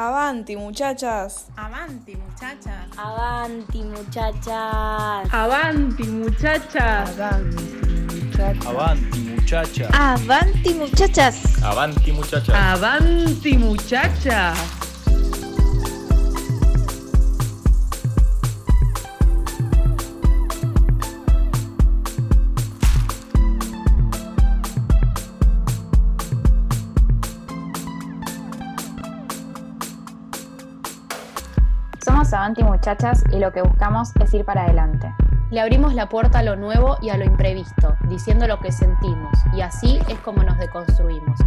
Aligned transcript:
Avanti, 0.00 0.56
muchachas. 0.56 1.50
Avanti, 1.58 2.16
muchachas. 2.16 2.88
Avanti, 2.96 3.82
muchachas. 3.82 5.28
Avanti, 5.30 6.04
muchachas. 6.04 7.18
Avanti, 8.66 9.20
muchachas. 9.28 9.90
Avanti, 9.92 10.72
muchachas. 10.72 11.62
Avanti, 11.62 12.12
muchachas. 12.12 12.48
Avanti, 12.48 13.58
muchachas. 13.58 14.89
Avanti 32.40 32.64
Muchachas 32.64 33.22
y 33.32 33.38
lo 33.38 33.52
que 33.52 33.60
buscamos 33.60 34.16
es 34.16 34.32
ir 34.32 34.46
para 34.46 34.62
adelante. 34.62 35.14
Le 35.50 35.60
abrimos 35.60 35.92
la 35.92 36.08
puerta 36.08 36.38
a 36.38 36.42
lo 36.42 36.56
nuevo 36.56 36.96
y 37.02 37.10
a 37.10 37.18
lo 37.18 37.24
imprevisto, 37.26 37.98
diciendo 38.08 38.46
lo 38.46 38.58
que 38.58 38.72
sentimos, 38.72 39.36
y 39.52 39.60
así 39.60 39.98
es 40.08 40.18
como 40.20 40.42
nos 40.42 40.56
deconstruimos. 40.56 41.38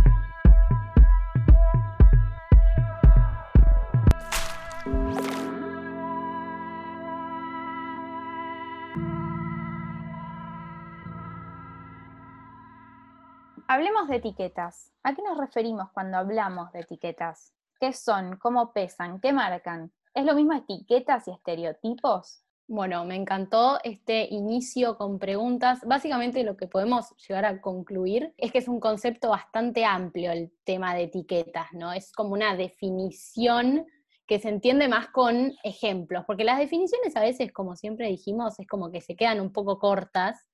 Hablemos 13.67 14.07
de 14.09 14.17
etiquetas. 14.17 14.91
¿A 15.01 15.15
qué 15.15 15.23
nos 15.23 15.39
referimos 15.39 15.89
cuando 15.91 16.17
hablamos 16.17 16.71
de 16.71 16.81
etiquetas? 16.81 17.51
¿Qué 17.79 17.93
son? 17.93 18.37
¿Cómo 18.37 18.73
pesan? 18.73 19.19
¿Qué 19.19 19.33
marcan? 19.33 19.91
¿Es 20.15 20.25
lo 20.25 20.35
mismo 20.35 20.53
etiquetas 20.53 21.27
y 21.27 21.31
estereotipos? 21.31 22.43
Bueno, 22.67 23.03
me 23.03 23.15
encantó 23.15 23.79
este 23.83 24.27
inicio 24.29 24.95
con 24.95 25.17
preguntas. 25.17 25.79
Básicamente 25.85 26.43
lo 26.43 26.55
que 26.55 26.67
podemos 26.67 27.15
llegar 27.27 27.45
a 27.45 27.59
concluir 27.59 28.31
es 28.37 28.51
que 28.51 28.59
es 28.59 28.67
un 28.67 28.79
concepto 28.79 29.29
bastante 29.29 29.85
amplio 29.85 30.31
el 30.31 30.53
tema 30.65 30.93
de 30.93 31.03
etiquetas, 31.03 31.73
¿no? 31.73 31.91
Es 31.91 32.11
como 32.11 32.33
una 32.33 32.55
definición 32.55 33.87
que 34.27 34.37
se 34.37 34.49
entiende 34.49 34.87
más 34.87 35.07
con 35.07 35.53
ejemplos, 35.63 36.25
porque 36.27 36.43
las 36.43 36.59
definiciones 36.59 37.15
a 37.17 37.21
veces, 37.21 37.51
como 37.51 37.75
siempre 37.75 38.07
dijimos, 38.07 38.59
es 38.59 38.67
como 38.67 38.91
que 38.91 39.01
se 39.01 39.15
quedan 39.15 39.41
un 39.41 39.51
poco 39.51 39.79
cortas 39.79 40.47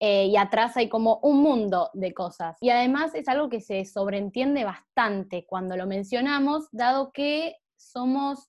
eh, 0.00 0.26
y 0.26 0.36
atrás 0.36 0.78
hay 0.78 0.88
como 0.88 1.18
un 1.22 1.42
mundo 1.42 1.90
de 1.92 2.14
cosas. 2.14 2.56
Y 2.62 2.70
además 2.70 3.14
es 3.14 3.28
algo 3.28 3.50
que 3.50 3.60
se 3.60 3.84
sobreentiende 3.84 4.64
bastante 4.64 5.44
cuando 5.46 5.76
lo 5.76 5.86
mencionamos, 5.86 6.68
dado 6.72 7.12
que 7.12 7.56
somos 7.76 8.48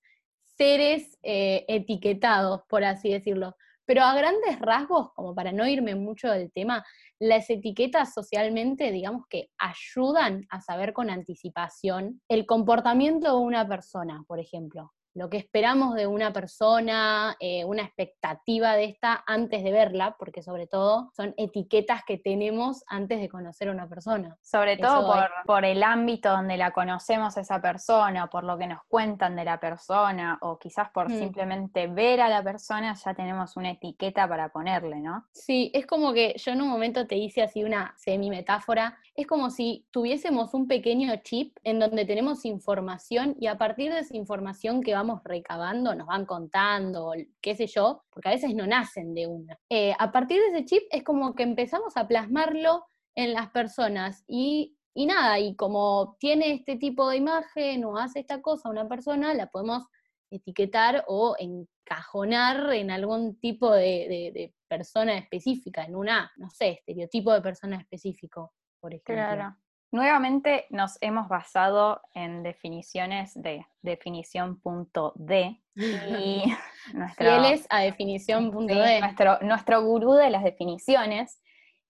seres 0.58 1.18
eh, 1.24 1.66
etiquetados, 1.68 2.62
por 2.70 2.84
así 2.84 3.12
decirlo. 3.12 3.56
Pero 3.86 4.04
a 4.04 4.16
grandes 4.16 4.60
rasgos, 4.60 5.14
como 5.14 5.36
para 5.36 5.52
no 5.52 5.68
irme 5.68 5.94
mucho 5.96 6.30
del 6.32 6.52
tema, 6.52 6.84
las 7.20 7.50
etiquetas 7.50 8.14
socialmente, 8.14 8.92
digamos 8.92 9.28
que 9.30 9.50
ayudan 9.60 10.46
a 10.50 10.62
saber 10.62 10.92
con 10.94 11.10
anticipación 11.10 12.22
el 12.28 12.46
comportamiento 12.46 13.28
de 13.38 13.44
una 13.44 13.68
persona, 13.68 14.24
por 14.28 14.40
ejemplo 14.40 14.95
lo 15.16 15.30
que 15.30 15.38
esperamos 15.38 15.96
de 15.96 16.08
una 16.08 16.34
persona, 16.34 17.38
eh, 17.40 17.64
una 17.64 17.84
expectativa 17.84 18.76
de 18.76 18.84
esta 18.84 19.24
antes 19.26 19.64
de 19.64 19.72
verla, 19.72 20.18
porque 20.20 20.44
sobre 20.44 20.68
todo 20.68 21.10
son 21.16 21.34
etiquetas 21.38 22.04
que 22.06 22.18
tenemos 22.18 22.84
antes 22.88 23.22
de 23.22 23.30
conocer 23.30 23.70
a 23.70 23.72
una 23.72 23.88
persona. 23.88 24.38
Sobre 24.42 24.78
todo 24.78 25.08
por, 25.08 25.30
por, 25.46 25.66
el 25.66 25.84
ámbito 25.84 26.30
donde 26.30 26.58
la 26.58 26.72
conocemos 26.72 27.38
a 27.38 27.42
esa 27.42 27.62
persona, 27.62 28.28
por 28.28 28.44
lo 28.44 28.58
que 28.58 28.68
nos 28.68 28.82
cuentan 28.90 29.38
de 29.38 29.46
la 29.46 29.58
persona, 29.58 30.38
o 30.42 30.60
quizás 30.60 30.90
por 30.90 31.10
mm. 31.10 31.18
simplemente 31.18 31.88
ver 31.88 32.20
a 32.20 32.28
la 32.28 32.44
persona 32.44 32.94
ya 32.94 33.14
tenemos 33.14 33.56
una 33.56 33.72
etiqueta 33.72 34.28
para 34.28 34.50
ponerle, 34.50 35.00
¿no? 35.00 35.26
Sí, 35.32 35.72
es 35.74 35.86
como 35.86 36.12
que 36.12 36.36
yo 36.38 36.52
en 36.52 36.62
un 36.62 36.68
momento 36.68 37.08
te 37.08 37.16
hice 37.16 37.42
así 37.42 37.64
una 37.64 37.94
semi-metáfora, 37.98 38.98
es 39.16 39.28
como 39.28 39.50
si 39.50 39.86
tuviésemos 39.92 40.54
un 40.54 40.68
pequeño 40.68 41.16
chip 41.24 41.56
en 41.64 41.80
donde 41.80 42.04
tenemos 42.04 42.44
información 42.44 43.36
y 43.40 43.48
a 43.48 43.58
partir 43.58 43.94
de 43.94 44.00
esa 44.00 44.18
información 44.18 44.84
que 44.84 44.94
vamos 44.94 45.05
recabando, 45.24 45.96
nos 45.96 46.08
van 46.08 46.26
contando, 46.26 47.14
qué 47.42 47.56
sé 47.56 47.68
yo, 47.68 48.04
porque 48.10 48.30
a 48.30 48.34
veces 48.34 48.54
no 48.56 48.66
nacen 48.68 49.14
de 49.14 49.28
una. 49.28 49.58
Eh, 49.70 49.94
a 49.98 50.12
partir 50.12 50.42
de 50.42 50.48
ese 50.48 50.66
chip 50.66 50.84
es 50.92 51.04
como 51.04 51.36
que 51.36 51.44
empezamos 51.44 51.98
a 51.98 52.08
plasmarlo 52.08 52.86
en 53.16 53.34
las 53.34 53.50
personas 53.52 54.24
y, 54.28 54.78
y 54.94 55.06
nada, 55.06 55.40
y 55.40 55.56
como 55.56 56.18
tiene 56.20 56.52
este 56.54 56.76
tipo 56.78 57.10
de 57.10 57.18
imagen 57.18 57.86
o 57.86 57.98
hace 57.98 58.20
esta 58.20 58.42
cosa 58.42 58.70
una 58.70 58.88
persona, 58.88 59.34
la 59.34 59.48
podemos 59.48 59.84
etiquetar 60.30 61.06
o 61.08 61.36
encajonar 61.38 62.74
en 62.74 62.92
algún 62.92 63.40
tipo 63.40 63.72
de, 63.72 64.54
persona 64.68 65.18
específica, 65.18 65.84
en 65.84 65.96
una, 65.96 66.32
no 66.38 66.50
sé, 66.50 66.70
estereotipo 66.80 67.32
de 67.32 67.42
persona 67.42 67.78
específico, 67.78 68.54
por 68.80 68.94
ejemplo. 68.94 69.14
Claro. 69.14 69.56
Nuevamente 69.96 70.66
nos 70.72 70.98
hemos 71.00 71.30
basado 71.30 72.02
en 72.14 72.44
definiciones 72.44 73.32
de 73.34 73.66
definición.d 73.82 75.62
y 75.74 76.44
nuestro, 76.94 77.26
Fieles 77.26 77.66
a 77.70 77.80
definición.d. 77.80 79.00
nuestro, 79.00 79.40
nuestro 79.40 79.84
gurú 79.84 80.16
de 80.16 80.30
las 80.32 80.44
definiciones. 80.44 81.42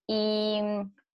Y 0.06 0.60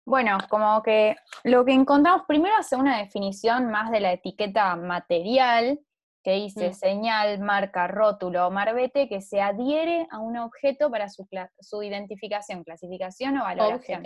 bueno, 0.07 0.39
como 0.49 0.83
que 0.83 1.17
lo 1.45 1.67
que 1.67 1.75
encontramos 1.75 2.23
primero 2.27 2.55
es 2.59 2.73
una 2.73 2.97
definición 2.97 3.71
más 3.71 3.91
de 3.91 4.01
la 4.01 4.15
etiqueta 4.15 4.75
material, 4.75 5.79
que 6.25 6.33
dice 6.33 6.71
mm. 6.71 6.73
señal, 6.73 7.39
marca, 7.41 7.87
rótulo 7.87 8.47
o 8.47 8.51
marbete 8.51 9.11
que 9.11 9.21
se 9.21 9.43
adhiere 9.43 10.07
a 10.11 10.21
un 10.21 10.39
objeto 10.39 10.91
para 10.91 11.11
su, 11.11 11.29
su 11.61 11.83
identificación, 11.83 12.65
clasificación 12.65 13.37
o 13.37 13.45
valoración. 13.45 14.05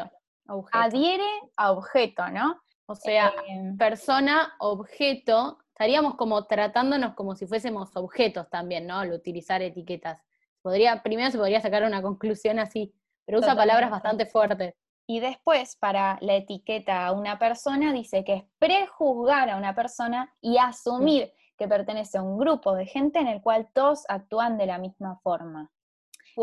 Adhiere 0.72 1.28
a 1.56 1.70
objeto, 1.70 2.28
¿no? 2.28 2.60
O 2.86 2.94
sea, 2.94 3.32
em, 3.46 3.76
persona, 3.76 4.54
objeto, 4.58 5.58
estaríamos 5.68 6.16
como 6.16 6.44
tratándonos 6.46 7.14
como 7.14 7.34
si 7.34 7.46
fuésemos 7.46 7.96
objetos 7.96 8.48
también, 8.50 8.86
¿no? 8.86 8.98
Al 8.98 9.12
utilizar 9.12 9.62
etiquetas. 9.62 10.20
Podría, 10.60 11.02
primero 11.02 11.30
se 11.30 11.38
podría 11.38 11.60
sacar 11.60 11.84
una 11.84 12.02
conclusión 12.02 12.58
así, 12.58 12.94
pero 13.24 13.38
usa 13.38 13.56
palabras 13.56 13.90
bastante 13.90 14.26
fuertes. 14.26 14.74
Y 15.06 15.20
después, 15.20 15.76
para 15.76 16.18
la 16.20 16.36
etiqueta 16.36 17.06
a 17.06 17.12
una 17.12 17.38
persona, 17.38 17.92
dice 17.92 18.24
que 18.24 18.34
es 18.34 18.44
prejuzgar 18.58 19.50
a 19.50 19.56
una 19.56 19.74
persona 19.74 20.32
y 20.40 20.58
asumir 20.58 21.32
que 21.56 21.68
pertenece 21.68 22.18
a 22.18 22.22
un 22.22 22.38
grupo 22.38 22.74
de 22.74 22.86
gente 22.86 23.18
en 23.18 23.28
el 23.28 23.42
cual 23.42 23.68
todos 23.72 24.04
actúan 24.08 24.56
de 24.58 24.66
la 24.66 24.78
misma 24.78 25.18
forma. 25.22 25.70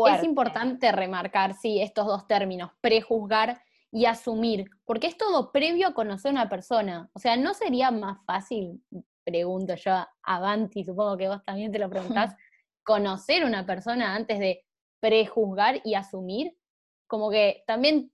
Es 0.06 0.22
importante 0.22 0.92
remarcar, 0.92 1.54
sí, 1.54 1.80
estos 1.82 2.06
dos 2.06 2.26
términos, 2.26 2.70
prejuzgar 2.80 3.60
y 3.92 4.06
asumir, 4.06 4.70
porque 4.84 5.08
es 5.08 5.16
todo 5.16 5.50
previo 5.52 5.88
a 5.88 5.94
conocer 5.94 6.30
a 6.30 6.32
una 6.32 6.48
persona. 6.48 7.10
O 7.12 7.18
sea, 7.18 7.36
¿no 7.36 7.54
sería 7.54 7.90
más 7.90 8.18
fácil, 8.24 8.82
pregunto 9.24 9.74
yo 9.74 9.92
a 9.92 10.08
Avanti, 10.22 10.84
supongo 10.84 11.16
que 11.16 11.28
vos 11.28 11.42
también 11.44 11.72
te 11.72 11.78
lo 11.78 11.90
preguntás, 11.90 12.34
conocer 12.84 13.42
a 13.42 13.46
una 13.46 13.66
persona 13.66 14.14
antes 14.14 14.38
de 14.38 14.64
prejuzgar 15.00 15.80
y 15.84 15.94
asumir? 15.94 16.56
Como 17.06 17.30
que 17.30 17.64
también, 17.66 18.12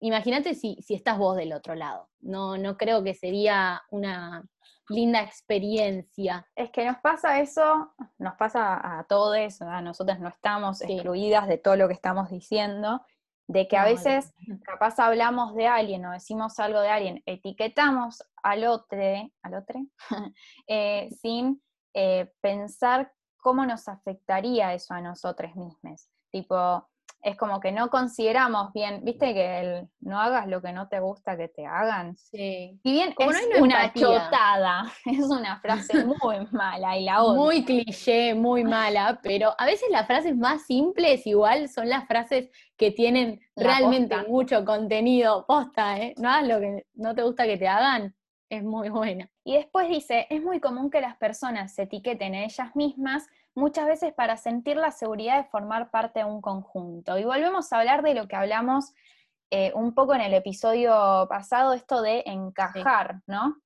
imagínate 0.00 0.54
si, 0.54 0.78
si 0.80 0.94
estás 0.94 1.18
vos 1.18 1.36
del 1.36 1.52
otro 1.52 1.74
lado. 1.74 2.08
No, 2.20 2.56
no 2.56 2.78
creo 2.78 3.04
que 3.04 3.14
sería 3.14 3.82
una 3.90 4.44
linda 4.88 5.22
experiencia. 5.22 6.46
Es 6.54 6.70
que 6.70 6.86
nos 6.86 6.98
pasa 6.98 7.40
eso, 7.40 7.92
nos 8.18 8.34
pasa 8.34 8.98
a 8.98 9.04
todos, 9.04 9.60
a 9.60 9.80
nosotras 9.82 10.20
no 10.20 10.28
estamos 10.28 10.80
excluidas 10.82 11.48
de 11.48 11.58
todo 11.58 11.76
lo 11.76 11.88
que 11.88 11.94
estamos 11.94 12.30
diciendo, 12.30 13.02
de 13.48 13.68
que 13.68 13.76
a 13.76 13.84
veces 13.84 14.32
capaz 14.64 14.98
hablamos 14.98 15.54
de 15.54 15.66
alguien 15.66 16.04
o 16.06 16.12
decimos 16.12 16.58
algo 16.58 16.80
de 16.80 16.88
alguien, 16.88 17.22
etiquetamos 17.26 18.22
al 18.42 18.64
otro, 18.64 18.98
al 19.42 19.54
otro 19.54 19.80
eh, 20.66 21.08
sin 21.20 21.62
eh, 21.94 22.32
pensar 22.40 23.12
cómo 23.36 23.66
nos 23.66 23.88
afectaría 23.88 24.72
eso 24.72 24.94
a 24.94 25.00
nosotros 25.00 25.54
mismos. 25.56 26.08
Tipo, 26.30 26.88
es 27.22 27.36
como 27.36 27.60
que 27.60 27.70
no 27.70 27.88
consideramos 27.88 28.72
bien, 28.72 29.04
viste 29.04 29.32
que 29.32 29.60
el 29.60 29.88
no 30.00 30.20
hagas 30.20 30.48
lo 30.48 30.60
que 30.60 30.72
no 30.72 30.88
te 30.88 30.98
gusta 30.98 31.36
que 31.36 31.48
te 31.48 31.64
hagan. 31.64 32.16
Sí. 32.16 32.80
Y 32.82 32.92
bien 32.92 33.12
como 33.12 33.30
es 33.30 33.48
una 33.60 33.92
chotada, 33.92 34.92
es 35.06 35.20
una 35.20 35.60
frase 35.60 36.04
muy 36.04 36.46
mala 36.50 36.98
y 36.98 37.04
la 37.04 37.22
odio. 37.22 37.40
Muy 37.40 37.64
cliché, 37.64 38.34
muy 38.34 38.64
mala, 38.64 39.20
pero 39.22 39.54
a 39.56 39.66
veces 39.66 39.88
las 39.90 40.06
frases 40.06 40.36
más 40.36 40.66
simples 40.66 41.26
igual 41.26 41.68
son 41.68 41.88
las 41.88 42.06
frases 42.06 42.50
que 42.76 42.90
tienen 42.90 43.40
realmente 43.54 44.16
mucho 44.28 44.64
contenido. 44.64 45.44
Posta, 45.46 45.98
¿eh? 45.98 46.14
No 46.18 46.28
hagas 46.28 46.48
lo 46.48 46.60
que 46.60 46.86
no 46.94 47.14
te 47.14 47.22
gusta 47.22 47.44
que 47.44 47.56
te 47.56 47.68
hagan, 47.68 48.14
es 48.52 48.62
muy 48.62 48.90
buena. 48.90 49.30
Y 49.44 49.54
después 49.54 49.88
dice, 49.88 50.26
es 50.28 50.42
muy 50.42 50.60
común 50.60 50.90
que 50.90 51.00
las 51.00 51.16
personas 51.16 51.74
se 51.74 51.84
etiqueten 51.84 52.34
a 52.34 52.44
ellas 52.44 52.76
mismas 52.76 53.26
muchas 53.54 53.86
veces 53.86 54.12
para 54.12 54.36
sentir 54.36 54.76
la 54.76 54.90
seguridad 54.90 55.38
de 55.38 55.48
formar 55.48 55.90
parte 55.90 56.18
de 56.18 56.26
un 56.26 56.42
conjunto. 56.42 57.18
Y 57.18 57.24
volvemos 57.24 57.72
a 57.72 57.78
hablar 57.78 58.02
de 58.02 58.12
lo 58.12 58.28
que 58.28 58.36
hablamos 58.36 58.92
eh, 59.50 59.72
un 59.74 59.94
poco 59.94 60.14
en 60.14 60.20
el 60.20 60.34
episodio 60.34 61.26
pasado, 61.30 61.72
esto 61.72 62.02
de 62.02 62.24
encajar, 62.26 63.22
¿no? 63.26 63.56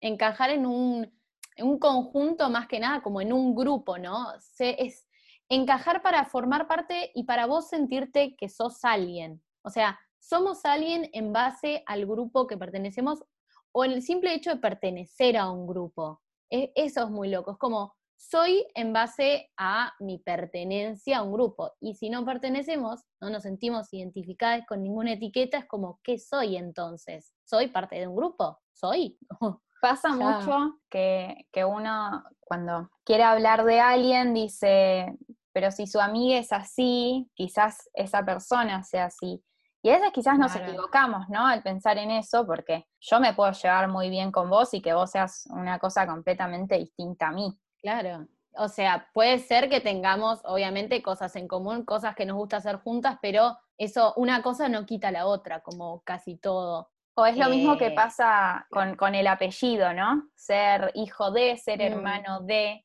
Encajar 0.00 0.50
en 0.50 0.64
un, 0.64 1.12
en 1.56 1.66
un 1.66 1.80
conjunto 1.80 2.50
más 2.50 2.68
que 2.68 2.78
nada, 2.78 3.02
como 3.02 3.20
en 3.20 3.32
un 3.32 3.56
grupo, 3.56 3.98
¿no? 3.98 4.28
Se, 4.38 4.80
es 4.80 5.08
encajar 5.48 6.02
para 6.02 6.24
formar 6.24 6.68
parte 6.68 7.10
y 7.16 7.24
para 7.24 7.46
vos 7.46 7.68
sentirte 7.68 8.36
que 8.36 8.48
sos 8.48 8.84
alguien. 8.84 9.42
O 9.62 9.70
sea, 9.70 9.98
somos 10.20 10.64
alguien 10.64 11.10
en 11.12 11.32
base 11.32 11.82
al 11.86 12.06
grupo 12.06 12.46
que 12.46 12.56
pertenecemos 12.56 13.24
o 13.72 13.84
en 13.84 13.92
el 13.92 14.02
simple 14.02 14.34
hecho 14.34 14.50
de 14.50 14.56
pertenecer 14.56 15.36
a 15.36 15.50
un 15.50 15.66
grupo. 15.66 16.20
E, 16.50 16.72
eso 16.74 17.04
es 17.04 17.10
muy 17.10 17.28
loco. 17.28 17.52
Es 17.52 17.58
como, 17.58 17.94
soy 18.16 18.66
en 18.74 18.92
base 18.92 19.50
a 19.56 19.94
mi 19.98 20.18
pertenencia 20.18 21.18
a 21.18 21.22
un 21.22 21.32
grupo. 21.32 21.72
Y 21.80 21.94
si 21.94 22.10
no 22.10 22.24
pertenecemos, 22.24 23.02
no 23.20 23.30
nos 23.30 23.44
sentimos 23.44 23.92
identificadas 23.92 24.66
con 24.66 24.82
ninguna 24.82 25.12
etiqueta, 25.12 25.58
es 25.58 25.66
como, 25.66 26.00
¿qué 26.02 26.18
soy 26.18 26.56
entonces? 26.56 27.32
¿Soy 27.44 27.68
parte 27.68 27.96
de 27.96 28.06
un 28.06 28.16
grupo? 28.16 28.58
¿Soy? 28.72 29.18
Pasa 29.80 30.10
mucho 30.10 30.78
que, 30.90 31.46
que, 31.50 31.64
uno 31.64 32.22
cuando 32.40 32.90
quiere 33.02 33.22
hablar 33.22 33.64
de 33.64 33.80
alguien 33.80 34.34
dice, 34.34 35.16
pero 35.54 35.70
si 35.70 35.86
su 35.86 35.98
amiga 36.00 36.38
es 36.38 36.52
así, 36.52 37.30
quizás 37.34 37.88
esa 37.94 38.22
persona 38.22 38.82
sea 38.82 39.06
así. 39.06 39.42
Y 39.82 39.90
a 39.90 39.94
veces 39.94 40.10
quizás 40.12 40.38
nos 40.38 40.54
equivocamos, 40.54 41.28
¿no? 41.30 41.46
Al 41.46 41.62
pensar 41.62 41.96
en 41.96 42.10
eso, 42.10 42.46
porque 42.46 42.86
yo 43.00 43.18
me 43.18 43.32
puedo 43.32 43.50
llevar 43.52 43.88
muy 43.88 44.10
bien 44.10 44.30
con 44.30 44.50
vos 44.50 44.74
y 44.74 44.82
que 44.82 44.92
vos 44.92 45.10
seas 45.10 45.46
una 45.50 45.78
cosa 45.78 46.06
completamente 46.06 46.76
distinta 46.76 47.28
a 47.28 47.32
mí. 47.32 47.58
Claro. 47.80 48.26
O 48.56 48.68
sea, 48.68 49.08
puede 49.14 49.38
ser 49.38 49.70
que 49.70 49.80
tengamos, 49.80 50.40
obviamente, 50.44 51.02
cosas 51.02 51.34
en 51.36 51.48
común, 51.48 51.84
cosas 51.84 52.14
que 52.14 52.26
nos 52.26 52.36
gusta 52.36 52.58
hacer 52.58 52.76
juntas, 52.76 53.18
pero 53.22 53.56
eso, 53.78 54.12
una 54.16 54.42
cosa 54.42 54.68
no 54.68 54.84
quita 54.84 55.10
la 55.10 55.26
otra, 55.26 55.60
como 55.60 56.02
casi 56.02 56.36
todo. 56.36 56.90
O 57.14 57.24
es 57.24 57.36
lo 57.36 57.48
mismo 57.48 57.78
que 57.78 57.88
eh, 57.88 57.94
pasa 57.94 58.66
con, 58.70 59.14
el 59.14 59.26
apellido, 59.26 59.94
¿no? 59.94 60.28
Ser 60.34 60.90
hijo 60.94 61.30
de, 61.30 61.56
ser 61.56 61.78
mm. 61.78 61.82
hermano 61.82 62.40
de. 62.40 62.84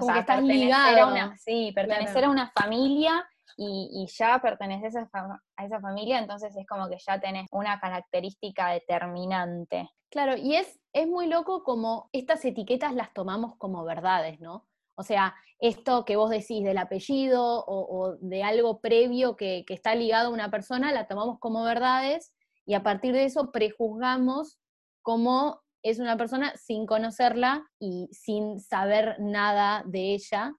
O 0.00 0.04
sea, 0.04 0.14
que 0.14 0.20
estás 0.20 0.42
ligado. 0.42 1.04
A 1.04 1.06
una, 1.06 1.36
sí, 1.36 1.72
pertenecer 1.74 2.24
a 2.24 2.30
una 2.30 2.50
familia 2.50 3.24
y, 3.56 4.06
ya 4.16 4.40
perteneces 4.40 4.96
a, 4.96 5.40
esa 5.64 5.80
familia, 5.80 6.18
entonces 6.18 6.56
es 6.56 6.66
como 6.66 6.88
que 6.88 6.98
ya 6.98 7.20
tenés 7.20 7.46
una 7.50 7.78
característica 7.80 8.70
determinante. 8.70 9.90
Claro, 10.10 10.36
y 10.36 10.56
es, 10.56 10.80
es 10.92 11.06
muy 11.06 11.26
loco 11.26 11.62
como 11.64 12.08
estas 12.12 12.44
etiquetas 12.44 12.94
las 12.94 13.12
tomamos 13.12 13.56
como 13.56 13.84
verdades, 13.84 14.40
¿no? 14.40 14.66
O 14.96 15.02
sea, 15.02 15.34
esto 15.58 16.04
que 16.04 16.16
vos 16.16 16.30
decís 16.30 16.62
del 16.64 16.78
apellido 16.78 17.64
o, 17.66 18.16
de 18.20 18.42
algo 18.42 18.80
previo 18.80 19.36
que, 19.36 19.64
está 19.68 19.94
ligado 19.94 20.28
a 20.28 20.32
una 20.32 20.50
persona, 20.50 20.92
la 20.92 21.06
tomamos 21.06 21.38
como 21.38 21.64
verdades 21.64 22.34
y 22.66 22.74
a 22.74 22.82
partir 22.82 23.12
de 23.12 23.24
eso 23.24 23.50
prejuzgamos 23.50 24.60
cómo 25.02 25.62
es 25.82 25.98
una 25.98 26.16
persona 26.16 26.56
sin 26.56 26.86
conocerla 26.86 27.66
y 27.78 28.08
sin 28.12 28.60
saber 28.60 29.16
nada 29.20 29.82
de 29.86 30.14
ella. 30.14 30.54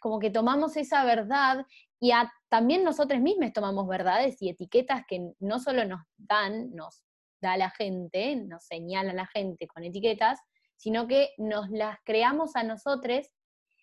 Como 0.00 0.18
que 0.18 0.30
tomamos 0.30 0.76
esa 0.76 1.04
verdad 1.04 1.66
y 2.00 2.12
también 2.48 2.84
nosotros 2.84 3.20
mismos 3.20 3.52
tomamos 3.52 3.86
verdades 3.88 4.40
y 4.40 4.50
etiquetas 4.50 5.02
que 5.08 5.32
no 5.40 5.58
solo 5.58 5.84
nos 5.84 6.00
dan, 6.16 6.70
nos 6.74 7.04
da 7.40 7.56
la 7.56 7.70
gente, 7.70 8.36
nos 8.36 8.64
señala 8.64 9.12
la 9.12 9.26
gente 9.26 9.66
con 9.66 9.84
etiquetas, 9.84 10.40
sino 10.76 11.06
que 11.06 11.30
nos 11.38 11.70
las 11.70 11.98
creamos 12.04 12.56
a 12.56 12.62
nosotros 12.62 13.26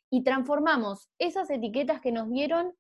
y 0.10 0.24
transformamos 0.24 1.10
esas 1.20 1.50
etiquetas 1.50 2.02
que 2.02 2.12
nos 2.12 2.30
dieron 2.30 2.74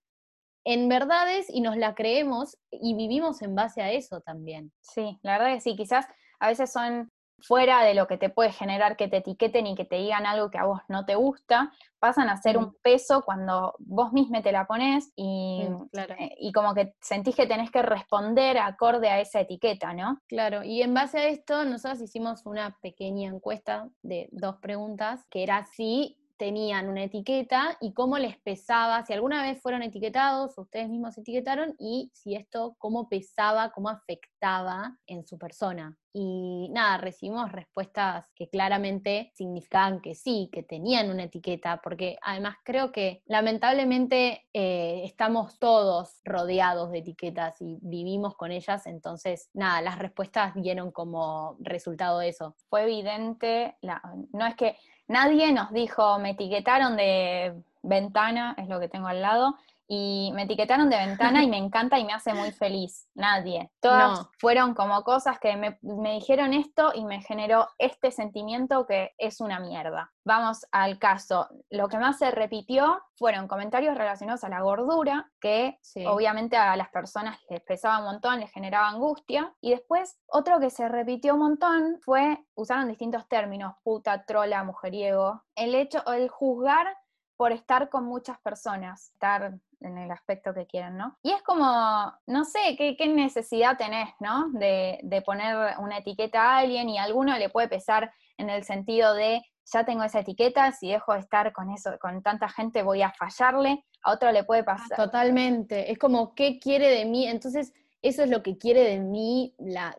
en 0.63 0.89
verdades 0.89 1.48
y 1.50 1.62
nos 1.62 1.77
las 1.77 1.95
creemos 1.95 2.57
y 2.69 2.95
vivimos 2.95 3.42
en 3.42 3.56
base 3.56 3.81
a 3.81 3.92
eso 3.92 4.22
también. 4.22 4.72
Sí, 4.81 5.18
la 5.24 5.38
verdad 5.38 5.56
que 5.56 5.62
sí, 5.62 5.75
quizás 5.75 6.06
a 6.39 6.48
veces 6.48 6.72
son 6.72 7.12
fuera 7.42 7.84
de 7.84 7.94
lo 7.94 8.08
que 8.08 8.18
te 8.18 8.30
puede 8.30 8.52
generar 8.52 8.96
que 8.96 9.08
te 9.08 9.18
etiqueten 9.18 9.68
y 9.68 9.76
que 9.76 9.86
te 9.86 9.98
digan 9.98 10.26
algo 10.26 10.50
que 10.50 10.58
a 10.58 10.66
vos 10.66 10.82
no 10.88 11.06
te 11.06 11.16
gusta, 11.16 11.72
pasan 12.00 12.30
a 12.30 12.38
ser 12.38 12.58
un 12.58 12.66
mm. 12.66 12.76
peso 12.82 13.22
cuando 13.24 13.76
vos 13.80 14.12
misma 14.14 14.42
te 14.42 14.52
la 14.52 14.66
pones 14.66 15.12
y, 15.16 15.68
mm, 15.70 15.98
eh, 15.98 16.36
y 16.40 16.52
como 16.52 16.74
que 16.74 16.96
sentís 17.02 17.36
que 17.36 17.48
tenés 17.48 17.72
que 17.72 17.82
responder 17.82 18.58
acorde 18.58 19.10
a 19.10 19.20
esa 19.20 19.42
etiqueta, 19.42 19.94
¿no? 19.94 20.20
Claro, 20.28 20.64
y 20.64 20.82
en 20.82 20.94
base 20.94 21.20
a 21.20 21.28
esto, 21.28 21.64
nosotros 21.66 22.02
hicimos 22.02 22.46
una 22.46 22.78
pequeña 22.82 23.30
encuesta 23.30 23.90
de 24.02 24.30
dos 24.32 24.58
preguntas, 24.58 25.26
que 25.30 25.44
era 25.44 25.66
si 25.66 26.18
tenían 26.42 26.90
una 26.90 27.04
etiqueta 27.04 27.78
y 27.82 27.94
cómo 27.94 28.18
les 28.18 28.36
pesaba, 28.40 29.06
si 29.06 29.14
alguna 29.14 29.44
vez 29.44 29.62
fueron 29.62 29.84
etiquetados, 29.84 30.58
ustedes 30.58 30.90
mismos 30.90 31.16
etiquetaron, 31.16 31.76
y 31.78 32.10
si 32.16 32.34
esto, 32.34 32.76
cómo 32.80 33.08
pesaba, 33.10 33.70
cómo 33.70 33.90
afectaba 33.90 34.98
en 35.06 35.24
su 35.28 35.38
persona. 35.38 35.96
Y 36.14 36.68
nada, 36.72 36.98
recibimos 36.98 37.52
respuestas 37.52 38.26
que 38.36 38.50
claramente 38.50 39.32
significaban 39.36 40.02
que 40.02 40.16
sí, 40.16 40.50
que 40.52 40.64
tenían 40.64 41.12
una 41.12 41.26
etiqueta, 41.26 41.80
porque 41.84 42.18
además 42.24 42.56
creo 42.66 42.92
que 42.92 43.22
lamentablemente 43.28 44.48
eh, 44.52 45.04
estamos 45.06 45.60
todos 45.60 46.22
rodeados 46.26 46.90
de 46.90 46.98
etiquetas 46.98 47.62
y 47.62 47.78
vivimos 47.84 48.36
con 48.36 48.52
ellas, 48.52 48.88
entonces 48.88 49.52
nada, 49.54 49.80
las 49.82 50.00
respuestas 50.00 50.56
dieron 50.56 50.92
como 50.92 51.56
resultado 51.60 52.18
de 52.18 52.30
eso. 52.30 52.56
Fue 52.68 52.82
evidente, 52.82 53.78
la, 53.82 54.02
no 54.34 54.48
es 54.48 54.56
que 54.56 54.76
Nadie 55.12 55.52
nos 55.52 55.74
dijo, 55.74 56.19
me 56.19 56.30
etiquetaron 56.30 56.96
de 56.96 57.54
ventana, 57.84 58.56
es 58.58 58.69
lo 58.69 58.80
que 58.80 58.88
tengo 58.88 59.08
al 59.10 59.22
lado, 59.22 59.58
y 59.94 60.32
me 60.34 60.44
etiquetaron 60.44 60.90
de 60.90 60.96
ventana 60.96 61.44
y 61.44 61.50
me 61.50 61.58
encanta 61.58 62.00
y 62.00 62.06
me 62.06 62.14
hace 62.14 62.34
muy 62.34 62.54
feliz. 62.54 63.10
Nadie. 63.14 63.74
Todas 63.82 64.26
fueron 64.40 64.74
como 64.74 65.04
cosas 65.04 65.38
que 65.38 65.58
me, 65.58 65.80
dijeron 65.82 66.54
esto 66.54 66.94
y 66.96 67.04
me 67.04 67.22
generó 67.22 67.68
este 67.78 68.10
sentimiento 68.12 68.86
que 68.86 69.12
es 69.18 69.42
una 69.42 69.60
mierda. 69.60 70.14
Vamos 70.24 70.66
al 70.72 70.98
caso. 70.98 71.50
Lo 71.70 71.90
que 71.90 71.98
más 71.98 72.20
se 72.20 72.32
repitió 72.32 73.02
fueron 73.18 73.50
comentarios 73.50 73.98
relacionados 73.98 74.46
a 74.46 74.50
la 74.50 74.62
gordura, 74.62 75.30
que 75.42 75.78
obviamente 76.08 76.56
a 76.56 76.78
las 76.78 76.88
personas 76.88 77.38
les 77.50 77.60
pesaba 77.60 78.00
un 78.00 78.06
montón, 78.06 78.40
les 78.40 78.50
generaba 78.50 78.88
angustia. 78.88 79.54
Y 79.60 79.72
después, 79.72 80.18
otro 80.28 80.62
que 80.62 80.70
se 80.70 80.88
repitió 80.88 81.34
un 81.34 81.42
montón 81.42 82.00
fue, 82.02 82.38
usaron 82.56 82.88
distintos 82.88 83.28
términos, 83.28 83.74
puta, 83.84 84.24
trola, 84.24 84.64
mujeriego. 84.64 85.44
El 85.54 85.76
hecho, 85.76 86.02
el 86.14 86.30
juzgar 86.30 86.96
por 87.36 87.52
estar 87.52 87.90
con 87.90 88.06
muchas 88.06 88.40
personas, 88.40 89.10
estar 89.14 89.60
en 89.81 89.98
el 89.98 90.12
aspecto 90.12 90.54
que 90.54 90.66
quieran, 90.66 90.98
¿no? 90.98 91.18
Y 91.24 91.31
es 91.31 91.42
como, 91.44 92.13
no 92.28 92.45
sé, 92.45 92.75
¿qué, 92.78 93.07
necesidad 93.07 93.78
tenés, 93.78 94.10
¿no? 94.19 94.50
De, 94.51 95.00
de, 95.04 95.22
poner 95.22 95.75
una 95.80 95.98
etiqueta 95.98 96.42
a 96.42 96.57
alguien 96.60 96.89
y 96.89 96.98
a 96.98 97.04
alguno 97.04 97.38
le 97.38 97.50
puede 97.50 97.68
pesar 97.68 98.12
en 98.38 98.50
el 98.50 98.63
sentido 98.63 99.13
de, 99.13 99.42
ya 99.66 99.86
tengo 99.86 100.04
esa 100.04 100.19
etiqueta, 100.19 100.72
si 100.72 100.92
dejo 100.92 101.13
de 101.13 101.19
estar 101.19 101.51
con 101.54 101.72
eso, 101.72 101.98
con 102.00 102.22
tanta 102.22 102.50
gente 102.50 102.83
voy 102.83 103.01
a 103.01 103.12
fallarle, 103.12 103.84
a 104.03 104.12
otro 104.12 104.32
le 104.32 104.44
puede 104.44 104.63
pasar. 104.63 104.98
Totalmente, 104.98 105.91
es 105.91 105.98
como, 105.98 106.34
¿qué 106.36 106.60
quiere 106.60 106.89
de 106.89 107.06
mí? 107.06 107.27
Entonces, 107.27 107.74
eso 108.01 108.24
es 108.24 108.29
lo 108.29 108.41
que 108.41 108.58
quiere 108.58 108.84
de 108.84 109.00
mí 109.00 109.53
la, 109.60 109.96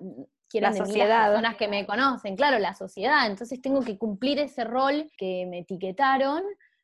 la 0.60 0.72
sociedad. 0.72 1.08
las 1.08 1.28
personas 1.28 1.56
que 1.56 1.68
me 1.68 1.86
conocen, 1.86 2.36
claro, 2.36 2.58
la 2.58 2.74
sociedad. 2.74 3.26
Entonces 3.26 3.60
tengo 3.62 3.80
que 3.80 3.96
cumplir 3.96 4.38
ese 4.38 4.64
rol 4.64 5.10
que 5.16 5.46
me 5.48 5.60
etiquetaron 5.60 6.42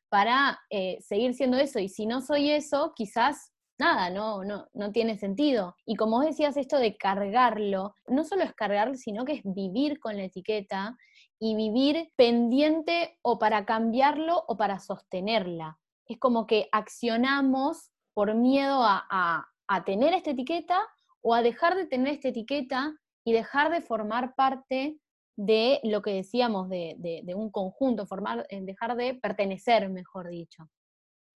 para 0.09 0.59
eh, 0.69 0.97
seguir 1.01 1.33
siendo 1.33 1.57
eso. 1.57 1.79
Y 1.79 1.89
si 1.89 2.05
no 2.05 2.21
soy 2.21 2.51
eso, 2.51 2.93
quizás 2.95 3.51
nada, 3.79 4.09
no, 4.09 4.43
no, 4.43 4.67
no 4.73 4.91
tiene 4.91 5.17
sentido. 5.17 5.75
Y 5.85 5.95
como 5.95 6.17
vos 6.17 6.25
decías, 6.25 6.57
esto 6.57 6.77
de 6.77 6.97
cargarlo, 6.97 7.95
no 8.07 8.23
solo 8.23 8.43
es 8.43 8.53
cargarlo, 8.53 8.95
sino 8.95 9.25
que 9.25 9.33
es 9.33 9.41
vivir 9.43 9.99
con 9.99 10.17
la 10.17 10.23
etiqueta 10.23 10.97
y 11.39 11.55
vivir 11.55 12.11
pendiente 12.17 13.17
o 13.21 13.39
para 13.39 13.65
cambiarlo 13.65 14.43
o 14.47 14.57
para 14.57 14.79
sostenerla. 14.79 15.79
Es 16.05 16.19
como 16.19 16.45
que 16.47 16.67
accionamos 16.71 17.91
por 18.13 18.33
miedo 18.33 18.81
a 18.83 19.45
tener 19.85 20.13
esta 20.13 20.31
etiqueta 20.31 20.81
o 21.21 21.33
a 21.33 21.41
dejar 21.41 21.75
de 21.75 21.85
tener 21.85 22.13
esta 22.13 22.29
etiqueta 22.29 22.93
y 23.23 23.31
dejar 23.31 23.71
de 23.71 23.81
formar 23.81 24.35
parte 24.35 24.99
de 25.39 25.79
lo 25.83 26.01
que 26.01 26.11
decíamos 26.11 26.67
de, 26.67 27.23
un 27.33 27.49
conjunto, 27.49 28.05
formar, 28.05 28.45
eh, 28.49 28.59
dejar 28.61 28.97
de 28.97 29.13
pertenecer, 29.13 29.87
mejor 29.89 30.27
dicho. 30.27 30.69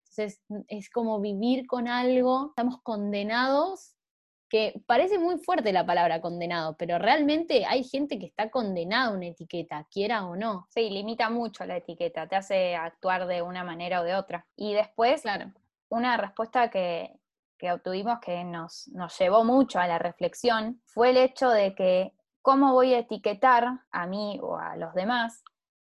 Entonces, 0.10 0.42
es 0.68 0.90
como 0.90 1.22
vivir 1.22 1.66
con 1.68 1.88
algo, 1.88 2.48
estamos 2.50 2.82
condenados, 2.84 3.96
que 4.50 4.84
parece 4.88 5.18
muy 5.18 5.38
fuerte 5.38 5.72
la 5.72 5.86
palabra 5.86 6.20
condenado, 6.20 6.76
pero 6.78 7.00
realmente 7.00 7.66
hay 7.66 7.86
gente 7.86 8.20
que 8.20 8.26
está 8.26 8.52
condenada 8.52 9.08
a 9.08 9.14
una 9.14 9.28
etiqueta, 9.28 9.88
quiera 9.90 10.26
o 10.26 10.36
no. 10.36 10.68
Sí, 10.70 10.90
limita 10.90 11.30
mucho 11.30 11.66
la 11.66 11.78
etiqueta, 11.78 12.28
te 12.28 12.36
hace 12.36 12.76
actuar 12.76 13.26
de 13.26 13.42
una 13.42 13.64
manera 13.64 14.02
o 14.02 14.04
de 14.04 14.16
otra. 14.16 14.46
Y 14.58 14.74
después, 14.74 15.22
claro. 15.22 15.54
una 15.88 16.18
respuesta 16.18 16.70
que, 16.70 17.18
que 17.58 17.72
obtuvimos 17.72 18.20
que 18.20 18.44
nos, 18.44 18.90
nos 18.90 19.18
llevó 19.18 19.46
mucho 19.46 19.80
a 19.80 19.88
la 19.88 19.98
reflexión 19.98 20.82
fue 20.88 21.12
el 21.12 21.18
hecho 21.18 21.50
de 21.50 21.74
que 21.74 22.14
cómo 22.44 22.74
voy 22.74 22.94
a 22.94 23.00
etiquetar 23.00 23.80
a 23.90 24.06
mí 24.06 24.40
o 24.44 24.58
a 24.58 24.76
los 24.78 24.94
demás 24.94 25.44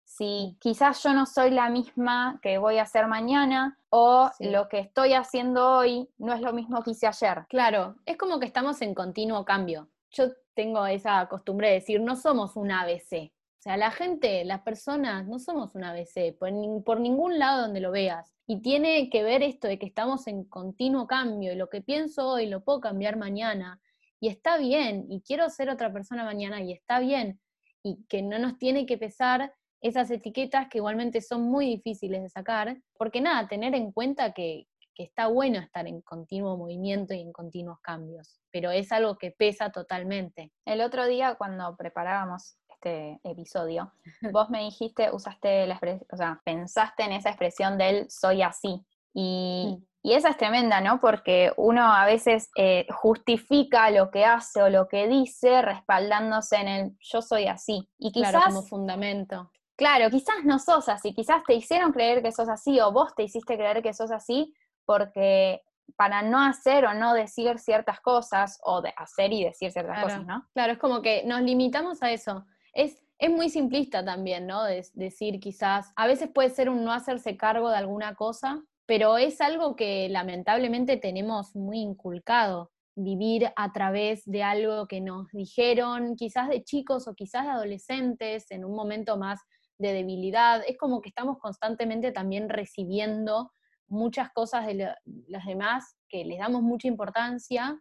si 0.09 0.57
quizás 0.59 1.03
yo 1.03 1.13
no 1.13 1.27
soy 1.27 1.51
la 1.51 1.69
misma 1.69 2.39
que 2.41 2.57
voy 2.57 2.79
a 2.79 2.81
hacer 2.83 3.07
mañana 3.07 3.77
o 3.89 4.29
lo 4.39 4.67
que 4.67 4.79
estoy 4.79 5.13
haciendo 5.13 5.77
hoy 5.77 6.09
no 6.17 6.33
es 6.33 6.41
lo 6.41 6.51
mismo 6.51 6.81
que 6.81 6.91
hice 6.91 7.05
ayer. 7.05 7.45
Claro, 7.47 7.95
es 8.07 8.17
como 8.17 8.39
que 8.39 8.47
estamos 8.47 8.81
en 8.81 8.95
continuo 8.95 9.45
cambio. 9.45 9.87
Yo 10.11 10.31
tengo 10.55 10.85
esa 10.87 11.27
costumbre 11.29 11.67
de 11.69 11.73
decir, 11.75 12.01
no 12.01 12.15
somos 12.15 12.55
un 12.55 12.71
ABC, 12.71 13.31
O 13.59 13.61
sea, 13.61 13.77
la 13.77 13.91
gente, 13.91 14.43
las 14.45 14.61
personas, 14.61 15.27
no 15.27 15.37
somos 15.37 15.75
una 15.75 15.91
ABC, 15.91 16.35
por, 16.37 16.49
por 16.83 16.99
ningún 16.99 17.37
lado 17.37 17.61
donde 17.61 17.79
lo 17.79 17.91
veas. 17.91 18.33
Y 18.47 18.61
tiene 18.61 19.11
que 19.11 19.21
ver 19.21 19.43
esto 19.43 19.67
de 19.67 19.77
que 19.77 19.85
estamos 19.85 20.25
en 20.25 20.43
continuo 20.43 21.05
cambio 21.05 21.53
y 21.53 21.55
lo 21.55 21.69
que 21.69 21.81
pienso 21.81 22.27
hoy 22.27 22.47
lo 22.47 22.61
puedo 22.61 22.81
cambiar 22.81 23.15
mañana. 23.15 23.79
Y 24.19 24.27
está 24.27 24.57
bien, 24.57 25.05
y 25.09 25.21
quiero 25.21 25.49
ser 25.49 25.69
otra 25.69 25.91
persona 25.91 26.23
mañana 26.23 26.61
y 26.61 26.73
está 26.73 26.99
bien. 26.99 27.39
Y 27.83 28.03
que 28.09 28.21
no 28.21 28.37
nos 28.39 28.57
tiene 28.57 28.85
que 28.85 28.97
pesar 28.97 29.53
esas 29.81 30.11
etiquetas 30.11 30.67
que 30.69 30.79
igualmente 30.79 31.21
son 31.21 31.43
muy 31.43 31.65
difíciles 31.65 32.21
de 32.21 32.29
sacar, 32.29 32.77
porque 32.97 33.21
nada, 33.21 33.47
tener 33.47 33.73
en 33.75 33.91
cuenta 33.91 34.33
que, 34.33 34.67
que 34.93 35.03
está 35.03 35.27
bueno 35.27 35.59
estar 35.59 35.87
en 35.87 36.01
continuo 36.01 36.57
movimiento 36.57 37.13
y 37.13 37.21
en 37.21 37.31
continuos 37.31 37.79
cambios, 37.79 38.41
pero 38.51 38.71
es 38.71 38.91
algo 38.91 39.17
que 39.17 39.31
pesa 39.31 39.71
totalmente. 39.71 40.51
El 40.65 40.81
otro 40.81 41.05
día 41.05 41.35
cuando 41.35 41.77
preparábamos 41.77 42.57
este 42.67 43.19
episodio, 43.23 43.93
vos 44.33 44.49
me 44.49 44.59
dijiste, 44.59 45.09
usaste 45.11 45.65
la 45.67 45.75
expresión, 45.75 46.07
o 46.11 46.17
sea, 46.17 46.41
pensaste 46.43 47.03
en 47.03 47.13
esa 47.13 47.29
expresión 47.29 47.77
del 47.77 48.09
soy 48.11 48.41
así. 48.41 48.85
Y. 49.13 49.81
y 50.01 50.13
esa 50.13 50.29
es 50.29 50.37
tremenda, 50.37 50.79
¿no? 50.81 50.99
Porque 50.99 51.51
uno 51.57 51.93
a 51.93 52.05
veces 52.05 52.49
eh, 52.55 52.87
justifica 52.91 53.89
lo 53.91 54.11
que 54.11 54.25
hace 54.25 54.61
o 54.61 54.69
lo 54.69 54.87
que 54.87 55.07
dice 55.07 55.61
respaldándose 55.61 56.55
en 56.57 56.67
el 56.67 56.97
yo 56.99 57.21
soy 57.21 57.47
así. 57.47 57.89
Y 57.97 58.11
quizás, 58.11 58.31
Claro, 58.31 58.45
como 58.47 58.63
fundamento. 58.63 59.51
claro, 59.75 60.09
quizás 60.09 60.43
no 60.45 60.59
sos 60.59 60.87
así, 60.89 61.13
quizás 61.13 61.43
te 61.45 61.53
hicieron 61.53 61.91
creer 61.91 62.21
que 62.21 62.31
sos 62.31 62.49
así 62.49 62.79
o 62.79 62.91
vos 62.91 63.13
te 63.15 63.23
hiciste 63.23 63.55
creer 63.57 63.81
que 63.81 63.93
sos 63.93 64.11
así 64.11 64.53
porque 64.85 65.61
para 65.95 66.21
no 66.21 66.41
hacer 66.41 66.85
o 66.85 66.93
no 66.93 67.13
decir 67.13 67.57
ciertas 67.59 67.99
cosas 67.99 68.59
o 68.63 68.81
de 68.81 68.93
hacer 68.95 69.33
y 69.33 69.43
decir 69.43 69.71
ciertas 69.71 69.93
Claro. 69.95 70.07
cosas, 70.07 70.25
¿no? 70.25 70.47
Claro, 70.53 70.73
es 70.73 70.79
como 70.79 71.01
que 71.01 71.23
nos 71.25 71.41
limitamos 71.41 72.01
a 72.03 72.11
eso. 72.11 72.45
Es, 72.73 73.01
es 73.17 73.29
muy 73.31 73.49
simplista 73.49 74.05
también, 74.05 74.47
¿no? 74.47 74.63
De- 74.63 74.85
decir 74.93 75.39
quizás, 75.39 75.91
a 75.95 76.07
veces 76.07 76.29
puede 76.33 76.49
ser 76.51 76.69
un 76.69 76.83
no 76.85 76.93
hacerse 76.93 77.35
cargo 77.37 77.69
de 77.69 77.77
alguna 77.77 78.15
cosa, 78.15 78.63
pero 78.89 79.19
es 79.19 79.39
algo 79.39 79.75
que 79.75 80.09
lamentablemente 80.09 80.97
tenemos 80.97 81.55
muy 81.55 81.77
inculcado, 81.79 82.71
vivir 82.95 83.51
a 83.55 83.71
través 83.71 84.23
de 84.25 84.41
algo 84.41 84.87
que 84.87 84.99
nos 84.99 85.27
dijeron, 85.31 86.15
quizás 86.15 86.49
de 86.49 86.63
chicos 86.63 87.07
o 87.07 87.13
quizás 87.13 87.45
de 87.45 87.51
adolescentes, 87.51 88.49
en 88.49 88.65
un 88.65 88.75
momento 88.75 89.15
más 89.15 89.41
de 89.77 89.93
debilidad. 89.93 90.63
Es 90.67 90.75
como 90.79 91.01
que 91.01 91.09
estamos 91.09 91.37
constantemente 91.37 92.11
también 92.11 92.49
recibiendo 92.49 93.51
muchas 93.87 94.31
cosas 94.33 94.65
de 94.65 94.73
lo- 94.73 94.95
los 95.27 95.45
demás 95.45 95.95
que 96.09 96.25
les 96.25 96.39
damos 96.39 96.63
mucha 96.63 96.87
importancia 96.87 97.79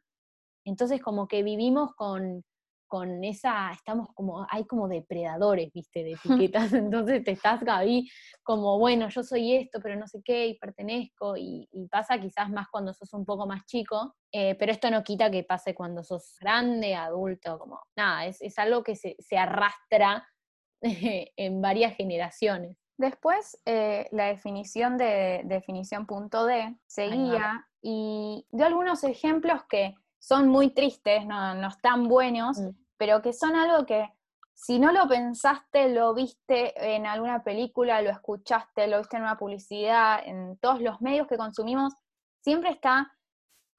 entonces 0.64 1.00
como 1.00 1.28
que 1.28 1.42
vivimos 1.42 1.94
con, 1.94 2.44
con 2.88 3.22
esa, 3.22 3.70
estamos 3.72 4.08
como, 4.14 4.46
hay 4.50 4.64
como 4.64 4.88
depredadores, 4.88 5.72
viste, 5.72 6.02
de 6.02 6.12
etiquetas, 6.50 6.72
entonces 6.72 7.22
te 7.22 7.32
estás 7.32 7.62
ahí 7.68 8.08
como, 8.42 8.78
bueno, 8.78 9.08
yo 9.08 9.22
soy 9.22 9.54
esto, 9.54 9.78
pero 9.80 9.96
no 9.96 10.06
sé 10.08 10.20
qué, 10.24 10.46
y 10.46 10.58
pertenezco, 10.58 11.36
y, 11.36 11.68
y 11.70 11.86
pasa 11.88 12.18
quizás 12.18 12.50
más 12.50 12.66
cuando 12.70 12.92
sos 12.92 13.12
un 13.14 13.24
poco 13.24 13.46
más 13.46 13.64
chico, 13.66 14.16
eh, 14.32 14.56
pero 14.56 14.72
esto 14.72 14.90
no 14.90 15.04
quita 15.04 15.30
que 15.30 15.44
pase 15.44 15.74
cuando 15.74 16.02
sos 16.02 16.36
grande, 16.40 16.94
adulto, 16.94 17.58
como, 17.58 17.80
nada, 17.96 18.26
es, 18.26 18.42
es 18.42 18.58
algo 18.58 18.82
que 18.82 18.96
se, 18.96 19.14
se 19.20 19.38
arrastra 19.38 20.26
en 20.82 21.62
varias 21.62 21.94
generaciones. 21.94 22.76
Después, 22.98 23.56
eh, 23.64 24.08
la 24.10 24.26
definición 24.26 24.98
de 24.98 25.42
definición 25.44 26.04
punto 26.04 26.46
D 26.46 26.76
seguía 26.88 27.64
y 27.80 28.44
dio 28.50 28.66
algunos 28.66 29.04
ejemplos 29.04 29.62
que 29.70 29.94
son 30.18 30.48
muy 30.48 30.70
tristes, 30.70 31.24
no, 31.26 31.54
no 31.54 31.68
están 31.68 32.08
buenos, 32.08 32.58
Mm. 32.58 32.70
pero 32.96 33.22
que 33.22 33.32
son 33.32 33.54
algo 33.56 33.86
que 33.86 34.12
si 34.54 34.80
no 34.80 34.90
lo 34.90 35.06
pensaste, 35.06 35.88
lo 35.90 36.14
viste 36.14 36.74
en 36.96 37.06
alguna 37.06 37.44
película, 37.44 38.02
lo 38.02 38.10
escuchaste, 38.10 38.88
lo 38.88 38.98
viste 38.98 39.16
en 39.16 39.22
una 39.22 39.38
publicidad, 39.38 40.20
en 40.24 40.58
todos 40.58 40.80
los 40.80 41.00
medios 41.00 41.28
que 41.28 41.36
consumimos, 41.36 41.94
siempre 42.42 42.70
está 42.70 43.12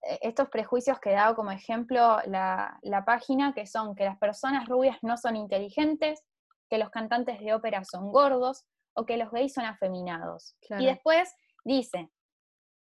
eh, 0.02 0.20
estos 0.22 0.48
prejuicios 0.48 0.98
que 1.00 1.12
he 1.12 1.16
dado 1.16 1.36
como 1.36 1.52
ejemplo 1.52 2.20
la, 2.26 2.80
la 2.82 3.04
página, 3.04 3.54
que 3.54 3.66
son 3.66 3.94
que 3.94 4.06
las 4.06 4.18
personas 4.18 4.70
rubias 4.70 4.98
no 5.02 5.18
son 5.18 5.36
inteligentes, 5.36 6.24
que 6.70 6.78
los 6.78 6.90
cantantes 6.92 7.40
de 7.42 7.54
ópera 7.54 7.84
son 7.84 8.12
gordos, 8.12 8.64
o 8.94 9.06
que 9.06 9.18
los 9.18 9.32
gays 9.32 9.54
son 9.54 9.66
afeminados. 9.66 10.56
Claro. 10.62 10.84
Y 10.84 10.86
después 10.86 11.34
dice, 11.66 12.10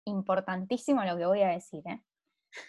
importantísimo 0.06 1.04
lo 1.04 1.16
que 1.18 1.26
voy 1.26 1.42
a 1.44 1.50
decir, 1.50 1.84
¿eh? 1.88 2.04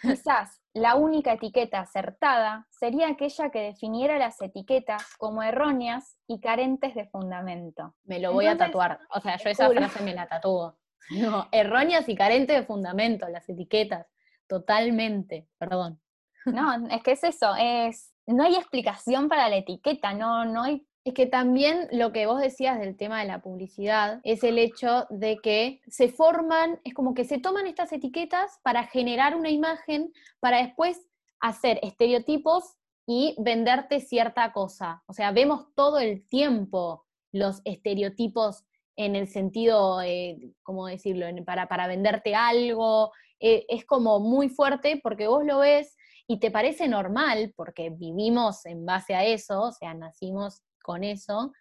Quizás 0.03 0.61
la 0.75 0.97
única 0.97 1.33
etiqueta 1.33 1.81
acertada 1.81 2.67
sería 2.69 3.09
aquella 3.09 3.51
que 3.51 3.61
definiera 3.61 4.19
las 4.19 4.43
etiquetas 4.43 5.17
como 5.17 5.43
erróneas 5.43 6.19
y 6.27 6.41
carentes 6.41 6.95
de 6.97 7.07
fundamento. 7.07 7.95
Me 8.03 8.19
lo 8.19 8.33
voy 8.33 8.47
a 8.47 8.57
tatuar. 8.57 8.99
O 9.11 9.21
sea, 9.21 9.37
yo 9.37 9.51
esa 9.51 9.71
frase 9.71 10.03
me 10.03 10.15
la 10.15 10.27
tatúo. 10.27 10.77
No, 11.11 11.49
erróneas 11.53 12.09
y 12.09 12.17
carentes 12.17 12.57
de 12.57 12.67
fundamento, 12.67 13.29
las 13.29 13.49
etiquetas. 13.49 14.07
Totalmente. 14.49 15.49
Perdón. 15.59 16.01
No, 16.45 16.89
es 16.89 17.03
que 17.03 17.13
es 17.13 17.25
eso, 17.25 17.55
es 17.59 18.13
no 18.27 18.43
hay 18.43 18.57
explicación 18.57 19.29
para 19.29 19.49
la 19.49 19.57
etiqueta, 19.57 20.13
no, 20.13 20.45
no 20.45 20.65
hay 20.65 20.87
Es 21.05 21.13
que 21.13 21.27
también 21.27 21.87
lo 21.93 22.13
que 22.13 22.27
vos 22.27 22.41
decías 22.41 22.79
del 22.79 22.97
tema 22.97 23.21
de 23.21 23.27
la 23.27 23.43
publicidad 23.43 24.21
es 24.25 24.43
el 24.43 24.59
hecho 24.59 25.07
de 25.11 25.37
que 25.37 25.83
se 25.87 26.09
forman, 26.09 26.81
es 26.83 26.95
como 26.95 27.13
que 27.13 27.25
se 27.25 27.39
toman 27.39 27.67
estas 27.67 27.93
etiquetas 27.93 28.59
para 28.63 28.85
generar 28.85 29.37
una 29.37 29.51
imagen, 29.51 30.15
para 30.41 30.63
después 30.63 31.07
hacer 31.41 31.79
estereotipos 31.83 32.77
y 33.07 33.37
venderte 33.39 34.01
cierta 34.01 34.51
cosa. 34.53 35.03
O 35.07 35.13
sea, 35.13 35.31
vemos 35.31 35.67
todo 35.75 35.99
el 35.99 36.27
tiempo 36.27 37.05
los 37.33 37.61
estereotipos 37.67 38.65
en 38.97 39.15
el 39.15 39.29
sentido, 39.29 40.01
eh, 40.01 40.55
¿cómo 40.63 40.87
decirlo?, 40.87 41.27
para, 41.45 41.69
para 41.69 41.87
venderte 41.87 42.35
algo. 42.35 43.13
Eh, 43.41 43.67
es 43.69 43.85
como 43.85 44.21
muy 44.21 44.49
fuerte 44.49 45.01
porque 45.03 45.27
vos 45.27 45.45
lo 45.45 45.59
ves 45.59 45.97
y 46.27 46.39
te 46.39 46.51
parece 46.51 46.89
normal 46.89 47.53
porque 47.57 47.91
vivimos 47.91 48.65
en 48.65 48.87
base 48.87 49.15
a 49.15 49.25
eso, 49.25 49.65
o 49.65 49.73
sea, 49.73 49.93
nacimos 49.93 50.63
con 50.85 51.03
eso, 51.03 51.53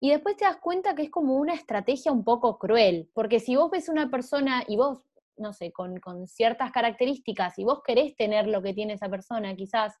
y 0.00 0.10
después 0.10 0.36
te 0.36 0.44
das 0.44 0.58
cuenta 0.58 0.94
que 0.94 1.02
es 1.02 1.10
como 1.10 1.34
una 1.36 1.54
estrategia 1.54 2.12
un 2.12 2.24
poco 2.24 2.58
cruel, 2.58 3.10
porque 3.14 3.40
si 3.40 3.56
vos 3.56 3.70
ves 3.70 3.88
una 3.88 4.08
persona 4.08 4.62
y 4.68 4.76
vos, 4.76 5.04
no 5.36 5.52
sé, 5.52 5.72
con, 5.72 5.98
con 5.98 6.28
ciertas 6.28 6.70
características 6.70 7.58
y 7.58 7.64
vos 7.64 7.82
querés 7.84 8.16
tener 8.16 8.46
lo 8.46 8.62
que 8.62 8.72
tiene 8.72 8.94
esa 8.94 9.08
persona 9.08 9.54
quizás, 9.56 9.94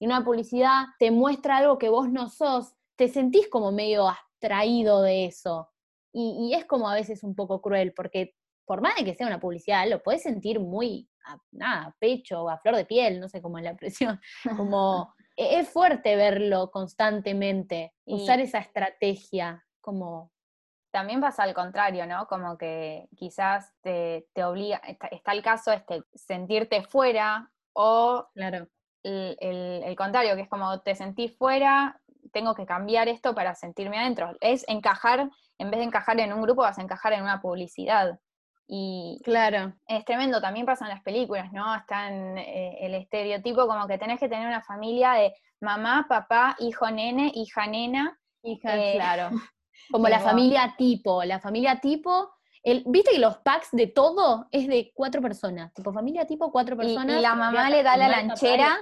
y 0.00 0.06
una 0.06 0.24
publicidad 0.24 0.86
te 0.98 1.12
muestra 1.12 1.58
algo 1.58 1.78
que 1.78 1.88
vos 1.88 2.10
no 2.10 2.28
sos, 2.28 2.74
te 2.96 3.08
sentís 3.08 3.48
como 3.48 3.70
medio 3.70 4.08
abstraído 4.08 5.02
de 5.02 5.26
eso. 5.26 5.70
Y, 6.12 6.52
es 6.54 6.64
como 6.64 6.88
a 6.88 6.94
veces 6.94 7.24
un 7.24 7.34
poco 7.34 7.60
cruel, 7.60 7.92
porque 7.92 8.36
por 8.64 8.80
más 8.80 8.94
de 8.96 9.04
que 9.04 9.14
sea 9.14 9.26
una 9.26 9.40
publicidad, 9.40 9.88
lo 9.88 10.02
podés 10.02 10.22
sentir 10.22 10.60
muy, 10.60 11.08
a, 11.26 11.38
nada, 11.50 11.96
pecho 11.98 12.48
a 12.48 12.58
flor 12.58 12.76
de 12.76 12.84
piel, 12.84 13.20
no 13.20 13.28
sé 13.28 13.42
cómo 13.42 13.58
es 13.58 13.64
la 13.64 13.76
presión, 13.76 14.20
como 14.56 15.12
es 15.36 15.68
fuerte 15.68 16.16
verlo 16.16 16.70
constantemente, 16.70 17.92
Y- 18.06 18.14
usar 18.14 18.40
esa 18.40 18.58
estrategia 18.58 19.64
como, 19.80 20.30
También 20.92 21.20
pasa 21.20 21.42
al 21.42 21.54
contrario, 21.54 22.06
¿no? 22.06 22.26
Como 22.28 22.56
que 22.56 23.08
quizás 23.16 23.72
te, 23.82 24.28
te 24.32 24.44
obliga, 24.44 24.76
está, 24.86 25.08
está 25.08 25.32
el 25.32 25.42
caso 25.42 25.72
este, 25.72 26.02
sentirte 26.14 26.82
fuera 26.82 27.50
o 27.72 28.28
claro, 28.32 28.68
el, 29.02 29.36
el- 29.40 29.82
el 29.82 29.96
contrario, 29.96 30.36
que 30.36 30.42
es 30.42 30.48
como 30.48 30.80
te 30.82 30.94
sentís 30.94 31.36
fuera, 31.36 32.00
tengo 32.32 32.54
que 32.54 32.64
cambiar 32.64 33.08
esto 33.08 33.34
para 33.34 33.54
sentirme 33.56 33.98
adentro. 33.98 34.36
Es 34.40 34.64
encajar, 34.68 35.28
en 35.58 35.70
vez 35.70 35.78
de 35.80 35.84
encajar 35.86 36.18
en 36.20 36.32
un 36.32 36.42
grupo, 36.42 36.62
vas 36.62 36.78
a 36.78 36.82
encajar 36.82 37.12
en 37.12 37.22
una 37.22 37.40
publicidad. 37.40 38.20
Y 38.66 39.20
claro, 39.24 39.74
es 39.86 40.04
tremendo, 40.04 40.40
también 40.40 40.64
pasa 40.64 40.86
en 40.86 40.90
las 40.90 41.02
películas, 41.02 41.52
¿no? 41.52 41.74
Está 41.74 42.08
en 42.08 42.38
eh, 42.38 42.78
el 42.80 42.94
estereotipo 42.94 43.66
como 43.66 43.86
que 43.86 43.98
tenés 43.98 44.18
que 44.18 44.28
tener 44.28 44.46
una 44.46 44.62
familia 44.62 45.12
de 45.12 45.34
mamá, 45.60 46.06
papá, 46.08 46.56
hijo, 46.60 46.90
nene, 46.90 47.30
hija, 47.34 47.66
nena. 47.66 48.18
hija, 48.42 48.76
Eh, 48.76 48.92
claro. 48.94 49.30
Como 49.90 50.08
la 50.08 50.20
familia 50.20 50.74
tipo, 50.78 51.24
la 51.24 51.40
familia 51.40 51.78
tipo, 51.80 52.30
el, 52.62 52.84
viste 52.86 53.10
que 53.10 53.18
los 53.18 53.36
packs 53.38 53.68
de 53.72 53.88
todo 53.88 54.46
es 54.50 54.66
de 54.66 54.92
cuatro 54.94 55.20
personas, 55.20 55.74
tipo 55.74 55.92
familia 55.92 56.26
tipo, 56.26 56.50
cuatro 56.50 56.74
Y- 56.76 56.78
y 56.78 56.94
personas. 56.94 57.20
la 57.20 57.34
mamá 57.34 57.68
le 57.68 57.82
da 57.82 57.96
la 57.98 58.08
lanchera. 58.08 58.78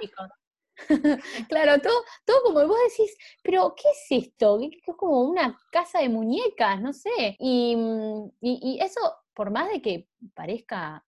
claro, 1.49 1.81
todo, 1.81 1.95
todo 2.25 2.37
como 2.45 2.67
vos 2.67 2.79
decís, 2.89 3.17
pero 3.43 3.75
¿qué 3.75 3.89
es 3.89 4.25
esto? 4.27 4.59
¿Qué- 4.61 4.71
qué 4.71 4.91
Es 4.93 4.97
como 4.97 5.21
una 5.23 5.59
casa 5.71 5.99
de 6.01 6.09
muñecas, 6.09 6.81
no 6.81 6.93
sé. 6.93 7.37
Y, 7.39 7.77
mm, 7.77 8.31
y, 8.41 8.61
y 8.63 8.81
eso, 8.81 9.01
por 9.35 9.51
más 9.51 9.71
de 9.71 9.83
que 9.83 10.09
parezca 10.35 11.05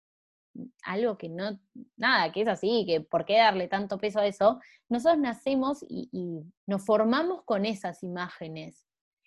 algo 0.84 1.18
que 1.18 1.28
no, 1.28 1.58
nada, 1.96 2.30
que 2.32 2.42
es 2.42 2.48
así, 2.48 2.84
que 2.86 3.00
por 3.00 3.24
qué 3.24 3.38
darle 3.38 3.68
tanto 3.68 3.98
peso 3.98 4.20
a 4.20 4.26
eso, 4.26 4.60
nosotros 4.88 5.20
nacemos 5.20 5.82
y, 5.88 6.08
y 6.12 6.42
nos 6.66 6.84
formamos 6.84 7.42
con 7.44 7.64
esas 7.64 8.02
imágenes. 8.02 8.86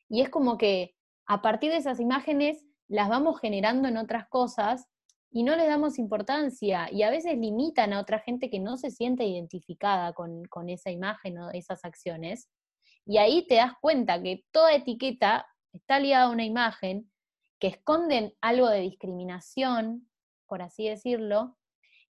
Y 0.09 0.21
es 0.21 0.29
como 0.29 0.57
que 0.57 0.95
a 1.25 1.41
partir 1.41 1.71
de 1.71 1.77
esas 1.77 1.99
imágenes 1.99 2.65
las 2.87 3.09
vamos 3.09 3.39
generando 3.39 3.89
en 3.89 3.97
otras 3.97 4.27
cosas 4.29 4.87
y 5.29 5.43
no 5.43 5.55
les 5.55 5.67
damos 5.67 5.99
importancia 5.99 6.89
y 6.91 7.03
a 7.03 7.11
veces 7.11 7.37
limitan 7.37 7.91
a 7.91 7.99
otra 7.99 8.19
gente 8.19 8.49
que 8.49 8.59
no 8.59 8.77
se 8.77 8.91
siente 8.91 9.25
identificada 9.25 10.13
con, 10.13 10.45
con 10.45 10.69
esa 10.69 10.89
imagen 10.89 11.37
o 11.39 11.51
esas 11.51 11.83
acciones. 11.83 12.49
Y 13.05 13.17
ahí 13.17 13.45
te 13.45 13.55
das 13.55 13.73
cuenta 13.81 14.21
que 14.21 14.45
toda 14.51 14.73
etiqueta 14.73 15.45
está 15.73 15.99
ligada 15.99 16.25
a 16.25 16.29
una 16.29 16.45
imagen 16.45 17.11
que 17.59 17.67
esconden 17.67 18.33
algo 18.41 18.69
de 18.69 18.81
discriminación, 18.81 20.09
por 20.47 20.61
así 20.61 20.87
decirlo, 20.87 21.57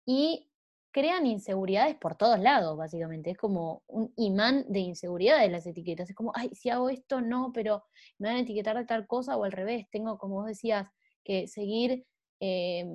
y 0.05 0.51
crean 0.91 1.27
inseguridades 1.27 1.97
por 1.97 2.17
todos 2.17 2.39
lados, 2.41 2.77
básicamente. 2.77 3.31
Es 3.31 3.39
como 3.39 3.83
un 3.87 4.13
imán 4.17 4.65
de 4.69 4.81
inseguridades 4.81 5.51
las 5.51 5.67
etiquetas. 5.67 6.11
Es 6.11 6.17
como, 6.17 6.33
ay, 6.35 6.51
si 6.55 6.71
hago 6.71 6.89
esto, 6.89 7.21
no, 7.21 7.53
pero 7.53 7.85
me 8.19 8.29
van 8.29 8.39
a 8.39 8.41
etiquetar 8.41 8.77
de 8.77 8.85
tal 8.85 9.07
cosa 9.07 9.37
o 9.37 9.45
al 9.45 9.53
revés. 9.53 9.87
Tengo, 9.91 10.19
como 10.19 10.37
vos 10.37 10.47
decías, 10.47 10.89
que 11.25 11.47
seguir... 11.47 12.07
Eh, 12.41 12.87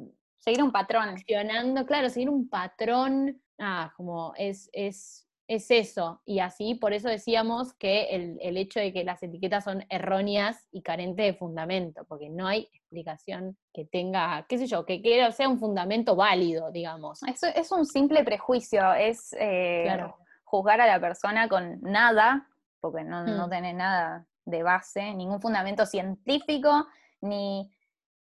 seguir 0.44 0.62
un 0.62 0.72
patrón. 0.72 1.10
Accionando, 1.10 1.86
claro, 1.86 2.10
seguir 2.10 2.30
un 2.30 2.50
patrón. 2.50 3.42
Ah, 3.58 3.94
como 3.96 4.34
es, 4.36 4.70
es 4.74 5.28
es 5.48 5.70
eso. 5.72 6.22
Y 6.26 6.40
así, 6.40 6.76
por 6.76 6.94
eso 6.94 7.10
decíamos 7.10 7.74
que 7.74 8.38
el, 8.40 8.58
hecho 8.58 8.80
de 8.80 8.94
que 8.94 9.04
las 9.04 9.22
etiquetas 9.24 9.64
son 9.64 9.86
erróneas 9.90 10.68
y 10.72 10.82
carentes 10.82 11.26
de 11.26 11.34
fundamento, 11.34 12.06
porque 12.08 12.30
no 12.30 12.48
hay 12.48 12.70
explicación 12.74 13.58
que 13.74 13.86
tenga, 13.86 14.46
qué 14.48 14.58
sé 14.58 14.68
yo, 14.68 14.86
que, 14.86 15.02
sea 15.36 15.50
un 15.50 15.60
fundamento 15.60 16.16
válido, 16.16 16.72
digamos. 16.72 17.22
Eso 17.24 17.48
es 17.48 17.72
un 17.72 17.86
simple 17.86 18.24
prejuicio, 18.24 18.94
es 18.94 19.36
eh, 19.40 20.04
juzgar 20.44 20.80
a 20.82 20.88
la 20.88 21.00
persona 21.00 21.50
con 21.50 21.82
nada, 21.82 22.48
porque 22.80 23.04
no, 23.04 23.26
no 23.26 23.48
mm. 23.48 23.50
tiene 23.50 23.74
nada 23.74 24.26
de 24.46 24.64
base, 24.64 25.14
ningún 25.14 25.42
fundamento 25.42 25.86
científico, 25.86 26.88
ni 27.22 27.73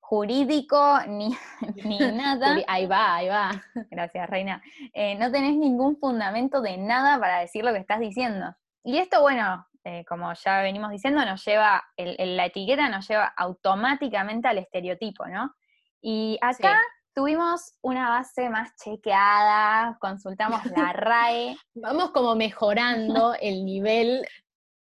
jurídico 0.08 0.98
ni, 1.06 1.36
ni 1.84 1.98
nada. 2.12 2.56
ahí 2.66 2.86
va, 2.86 3.16
ahí 3.16 3.28
va. 3.28 3.50
Gracias, 3.90 4.30
Reina. 4.30 4.62
Eh, 4.94 5.14
no 5.16 5.30
tenés 5.30 5.54
ningún 5.54 5.98
fundamento 5.98 6.62
de 6.62 6.78
nada 6.78 7.20
para 7.20 7.40
decir 7.40 7.62
lo 7.62 7.72
que 7.72 7.80
estás 7.80 8.00
diciendo. 8.00 8.54
Y 8.82 8.96
esto, 8.96 9.20
bueno, 9.20 9.66
eh, 9.84 10.06
como 10.06 10.32
ya 10.32 10.62
venimos 10.62 10.90
diciendo, 10.90 11.22
nos 11.26 11.44
lleva, 11.44 11.84
la 11.96 12.46
etiqueta 12.46 12.88
nos 12.88 13.06
lleva 13.06 13.26
automáticamente 13.36 14.48
al 14.48 14.56
estereotipo, 14.56 15.26
¿no? 15.26 15.54
Y 16.00 16.38
acá 16.40 16.80
tuvimos 17.14 17.74
una 17.82 18.08
base 18.08 18.48
más 18.48 18.74
chequeada, 18.76 19.98
consultamos 20.00 20.64
la 20.74 20.92
RAE. 20.94 21.54
Vamos 21.74 22.12
como 22.12 22.34
mejorando 22.34 23.34
el 23.38 23.66
nivel. 23.66 24.26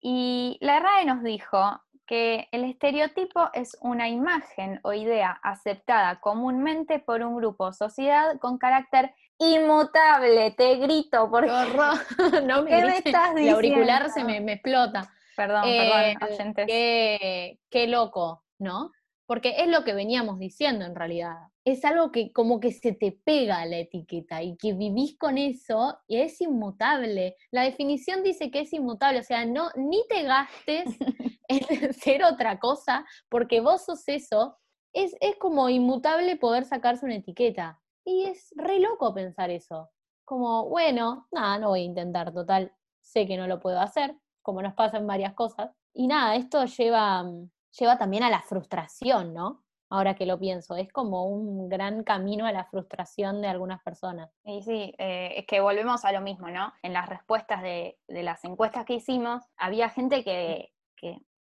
Y 0.01 0.57
la 0.63 0.81
RAE 0.81 1.05
nos 1.05 1.23
dijo 1.23 1.79
que 2.11 2.49
el 2.51 2.65
estereotipo 2.65 3.51
es 3.53 3.79
una 3.81 4.09
imagen 4.09 4.81
o 4.83 4.93
idea 4.93 5.39
aceptada 5.45 6.19
comúnmente 6.19 6.99
por 6.99 7.23
un 7.23 7.37
grupo 7.37 7.67
o 7.67 7.73
sociedad 7.73 8.37
con 8.41 8.59
carácter 8.59 9.15
inmutable. 9.39 10.51
Te 10.51 10.75
grito 10.79 11.31
porque... 11.31 11.47
no 12.45 12.63
me 12.65 12.71
¿Qué 12.71 12.85
me 12.85 12.99
estás 12.99 13.33
diciendo? 13.37 13.39
El 13.39 13.49
auricular 13.51 14.11
se 14.11 14.25
me, 14.25 14.39
explota. 14.39 15.09
Perdón, 15.37 15.63
perdón, 15.63 16.33
oyentes. 16.33 16.67
Qué, 16.67 17.61
qué 17.71 17.87
loco, 17.87 18.43
¿no? 18.59 18.91
Porque 19.27 19.55
es 19.59 19.69
lo 19.69 19.85
que 19.85 19.95
veníamos 19.95 20.41
diciendo 20.41 20.85
en 20.85 20.97
realidad. 20.97 21.37
Es 21.65 21.85
algo 21.85 22.11
que 22.11 22.33
como 22.33 22.59
que 22.59 22.73
se 22.73 22.93
te 22.93 23.13
pega 23.13 23.65
la 23.67 23.79
etiqueta 23.79 24.43
y 24.43 24.57
que 24.57 24.73
vivís 24.73 25.17
con 25.17 25.39
eso 25.39 25.97
y 26.09 26.17
es 26.17 26.41
inmutable. 26.41 27.37
La 27.53 27.63
definición 27.63 28.25
dice 28.25 28.51
que 28.51 28.63
es 28.63 28.73
inmutable, 28.73 29.21
o 29.21 29.23
sea, 29.23 29.45
no, 29.45 29.69
ni 29.77 30.03
te 30.09 30.25
gastes 30.25 30.87
ser 31.93 32.25
otra 32.25 32.59
cosa 32.59 33.07
porque 33.29 33.61
vos 33.61 33.85
sos 33.85 34.07
eso. 34.07 34.57
Es, 34.93 35.15
es 35.21 35.37
como 35.37 35.69
inmutable 35.69 36.37
poder 36.37 36.65
sacarse 36.65 37.05
una 37.05 37.17
etiqueta. 37.17 37.81
Y 38.05 38.25
es 38.25 38.53
re 38.57 38.81
loco 38.81 39.15
pensar 39.15 39.51
eso. 39.51 39.91
Como, 40.25 40.69
bueno, 40.69 41.29
nada, 41.31 41.59
no 41.59 41.69
voy 41.69 41.81
a 41.81 41.85
intentar, 41.85 42.33
total, 42.33 42.73
sé 43.01 43.27
que 43.27 43.37
no 43.37 43.47
lo 43.47 43.61
puedo 43.61 43.81
hacer, 43.81 44.17
como 44.43 44.63
nos 44.63 44.75
pasa 44.75 44.99
en 44.99 45.07
varias 45.07 45.35
cosas. 45.35 45.71
Y 45.93 46.07
nada, 46.07 46.37
esto 46.37 46.65
lleva 46.65 47.23
mm, 47.25 47.51
lleva 47.79 47.99
también 47.99 48.23
a 48.23 48.31
la 48.31 48.43
frustración, 48.43 49.35
¿no? 49.35 49.63
Ahora 49.93 50.15
que 50.15 50.27
lo 50.27 50.39
pienso, 50.39 50.77
es 50.77 50.93
como 50.93 51.27
un 51.27 51.69
gran 51.69 52.05
camino 52.05 52.47
a 52.47 52.53
la 52.53 52.65
frustración 52.65 53.41
de 53.43 53.49
algunas 53.49 53.83
personas. 53.83 54.31
Y 54.45 54.63
sí, 54.63 54.95
eh, 54.99 55.35
es 55.37 55.47
que 55.47 55.61
volvemos 55.61 56.05
a 56.05 56.13
lo 56.13 56.21
mismo, 56.21 56.49
¿no? 56.49 56.73
En 56.83 56.93
las 56.93 57.09
respuestas 57.09 57.61
de, 57.63 57.99
las 58.07 58.45
encuestas 58.45 58.85
que 58.85 58.95
hicimos, 58.95 59.43
había 59.57 59.89
gente 59.89 60.23
que, 60.23 60.73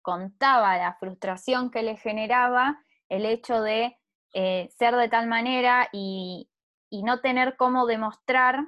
contaba 0.02 0.76
la 0.78 0.94
frustración 0.94 1.70
que 1.70 1.82
le 1.82 1.96
generaba 1.96 2.82
el 3.08 3.26
hecho 3.26 3.60
de 3.62 3.96
eh, 4.32 4.68
ser 4.78 4.96
de 4.96 5.08
tal 5.08 5.26
manera 5.26 5.88
y, 5.92 6.48
y 6.88 7.02
no 7.02 7.20
tener 7.20 7.56
cómo 7.56 7.86
demostrar 7.86 8.66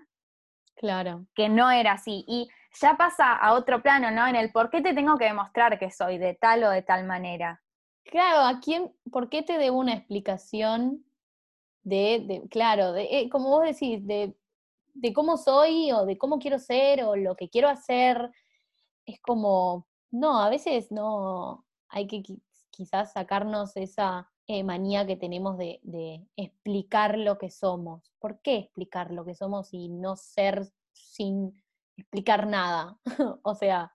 claro. 0.76 1.26
que 1.34 1.48
no 1.48 1.70
era 1.70 1.92
así. 1.92 2.24
Y 2.26 2.48
ya 2.80 2.96
pasa 2.96 3.34
a 3.34 3.54
otro 3.54 3.82
plano, 3.82 4.10
¿no? 4.10 4.26
En 4.26 4.36
el 4.36 4.50
por 4.50 4.70
qué 4.70 4.80
te 4.80 4.94
tengo 4.94 5.18
que 5.18 5.26
demostrar 5.26 5.78
que 5.78 5.90
soy 5.90 6.18
de 6.18 6.34
tal 6.34 6.64
o 6.64 6.70
de 6.70 6.82
tal 6.82 7.04
manera. 7.04 7.62
Claro, 8.04 8.40
¿a 8.40 8.60
quién, 8.60 8.92
por 9.10 9.28
qué 9.28 9.42
te 9.42 9.58
debo 9.58 9.78
una 9.78 9.94
explicación 9.94 11.04
de, 11.82 12.42
claro, 12.50 12.92
de, 12.92 13.04
eh, 13.10 13.28
como 13.30 13.48
vos 13.48 13.64
decís, 13.64 14.04
de, 14.06 14.34
de 14.94 15.12
cómo 15.12 15.36
soy 15.36 15.92
o 15.92 16.04
de 16.04 16.18
cómo 16.18 16.38
quiero 16.38 16.58
ser 16.58 17.04
o 17.04 17.16
lo 17.16 17.36
que 17.36 17.48
quiero 17.48 17.68
hacer? 17.68 18.30
Es 19.06 19.20
como, 19.20 19.86
no, 20.12 20.40
a 20.40 20.48
veces 20.48 20.92
no, 20.92 21.64
hay 21.88 22.06
que 22.06 22.22
quizás 22.70 23.12
sacarnos 23.12 23.76
esa 23.76 24.30
eh, 24.46 24.62
manía 24.62 25.06
que 25.06 25.16
tenemos 25.16 25.58
de, 25.58 25.80
de, 25.82 26.24
explicar 26.36 27.18
lo 27.18 27.38
que 27.38 27.50
somos. 27.50 28.12
¿Por 28.20 28.40
qué 28.40 28.56
explicar 28.56 29.10
lo 29.10 29.24
que 29.24 29.34
somos 29.34 29.72
y 29.72 29.88
no 29.88 30.16
ser 30.16 30.72
sin 30.92 31.62
explicar 31.96 32.46
nada. 32.46 32.98
o 33.42 33.54
sea, 33.54 33.92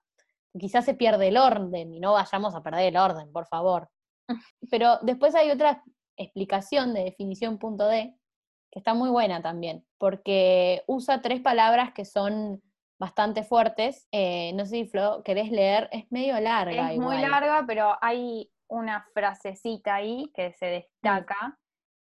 quizás 0.58 0.84
se 0.84 0.94
pierde 0.94 1.28
el 1.28 1.36
orden 1.36 1.92
y 1.92 2.00
no 2.00 2.12
vayamos 2.12 2.54
a 2.54 2.62
perder 2.62 2.86
el 2.86 2.96
orden, 2.96 3.32
por 3.32 3.46
favor. 3.46 3.90
Pero 4.70 4.98
después 5.02 5.34
hay 5.34 5.50
otra 5.50 5.82
explicación 6.16 6.94
de 6.94 7.04
definición 7.04 7.58
punto 7.58 7.86
D 7.86 8.14
que 8.70 8.80
está 8.80 8.92
muy 8.92 9.08
buena 9.08 9.40
también, 9.40 9.86
porque 9.96 10.82
usa 10.86 11.22
tres 11.22 11.40
palabras 11.40 11.94
que 11.94 12.04
son 12.04 12.62
bastante 12.98 13.44
fuertes. 13.44 14.06
Eh, 14.12 14.52
no 14.54 14.64
sé 14.64 14.70
si 14.70 14.86
Flo, 14.86 15.22
querés 15.24 15.50
leer, 15.50 15.88
es 15.92 16.10
medio 16.10 16.38
larga. 16.40 16.92
Es 16.92 16.98
muy 16.98 17.18
larga, 17.18 17.64
pero 17.66 17.96
hay 18.00 18.50
una 18.68 19.06
frasecita 19.14 19.94
ahí 19.94 20.30
que 20.34 20.52
se 20.52 20.66
destaca, 20.66 21.58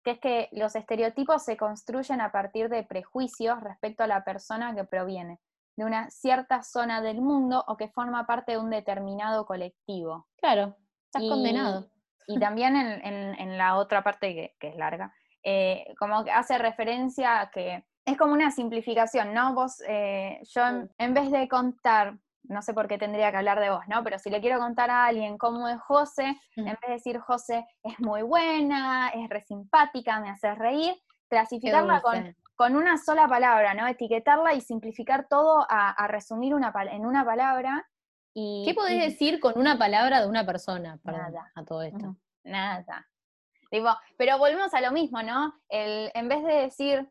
que 0.03 0.11
es 0.11 0.19
que 0.19 0.49
los 0.51 0.75
estereotipos 0.75 1.43
se 1.43 1.57
construyen 1.57 2.21
a 2.21 2.31
partir 2.31 2.69
de 2.69 2.83
prejuicios 2.83 3.61
respecto 3.61 4.03
a 4.03 4.07
la 4.07 4.23
persona 4.23 4.75
que 4.75 4.83
proviene 4.83 5.39
de 5.77 5.85
una 5.85 6.09
cierta 6.09 6.61
zona 6.61 7.01
del 7.01 7.21
mundo 7.21 7.63
o 7.67 7.77
que 7.77 7.87
forma 7.87 8.27
parte 8.27 8.53
de 8.53 8.57
un 8.57 8.69
determinado 8.69 9.45
colectivo. 9.45 10.27
Claro, 10.37 10.75
estás 11.05 11.23
condenado. 11.29 11.89
Y 12.27 12.37
también 12.37 12.75
en, 12.75 13.57
la 13.57 13.77
otra 13.77 14.03
parte 14.03 14.55
que, 14.59 14.67
es 14.67 14.75
larga, 14.75 15.13
eh, 15.41 15.85
como 15.97 16.23
que 16.25 16.31
hace 16.31 16.57
referencia 16.57 17.39
a 17.39 17.49
que 17.49 17.85
es 18.11 18.17
como 18.17 18.33
una 18.33 18.51
simplificación, 18.51 19.33
¿no? 19.33 19.53
Vos, 19.53 19.81
eh, 19.87 20.41
yo 20.53 20.61
en, 20.97 21.13
vez 21.13 21.31
de 21.31 21.47
contar, 21.47 22.17
no 22.43 22.61
sé 22.61 22.73
por 22.73 22.87
qué 22.87 22.97
tendría 22.97 23.31
que 23.31 23.37
hablar 23.37 23.59
de 23.59 23.69
vos, 23.69 23.83
¿no? 23.87 24.03
Pero 24.03 24.19
si 24.19 24.29
le 24.29 24.41
quiero 24.41 24.59
contar 24.59 24.89
a 24.89 25.05
alguien 25.05 25.37
cómo 25.37 25.67
es 25.67 25.79
José, 25.81 26.35
en 26.55 26.65
vez 26.65 26.79
de 26.85 26.93
decir 26.93 27.19
José 27.19 27.65
es 27.83 27.99
muy 27.99 28.21
buena, 28.21 29.09
es 29.09 29.29
re 29.29 29.41
simpática, 29.41 30.19
me 30.19 30.29
hace 30.29 30.53
reír, 30.55 30.95
clasificarla 31.29 32.01
con 32.01 32.35
con 32.59 32.75
una 32.75 32.97
sola 32.97 33.25
palabra, 33.25 33.73
¿no? 33.73 33.87
Etiquetarla 33.87 34.53
y 34.53 34.59
simplificar 34.59 35.27
todo 35.29 35.65
a, 35.69 36.05
resumir 36.09 36.53
una, 36.53 36.73
en 36.91 37.05
una 37.05 37.23
palabra. 37.23 37.89
Y, 38.33 38.63
¿Qué 38.65 38.73
podés 38.73 39.01
decir 39.01 39.39
con 39.39 39.57
una 39.57 39.77
palabra 39.77 40.19
de 40.19 40.27
una 40.27 40.45
persona 40.45 40.99
para 41.01 41.19
nada. 41.19 41.49
a 41.55 41.63
todo 41.63 41.83
esto? 41.83 42.17
nada. 42.43 43.07
pero 44.17 44.37
volvemos 44.37 44.73
a 44.73 44.81
lo 44.81 44.91
mismo, 44.91 45.23
¿no? 45.23 45.53
El, 45.69 46.11
en 46.13 46.27
vez 46.27 46.43
de 46.43 46.53
decir, 46.53 47.09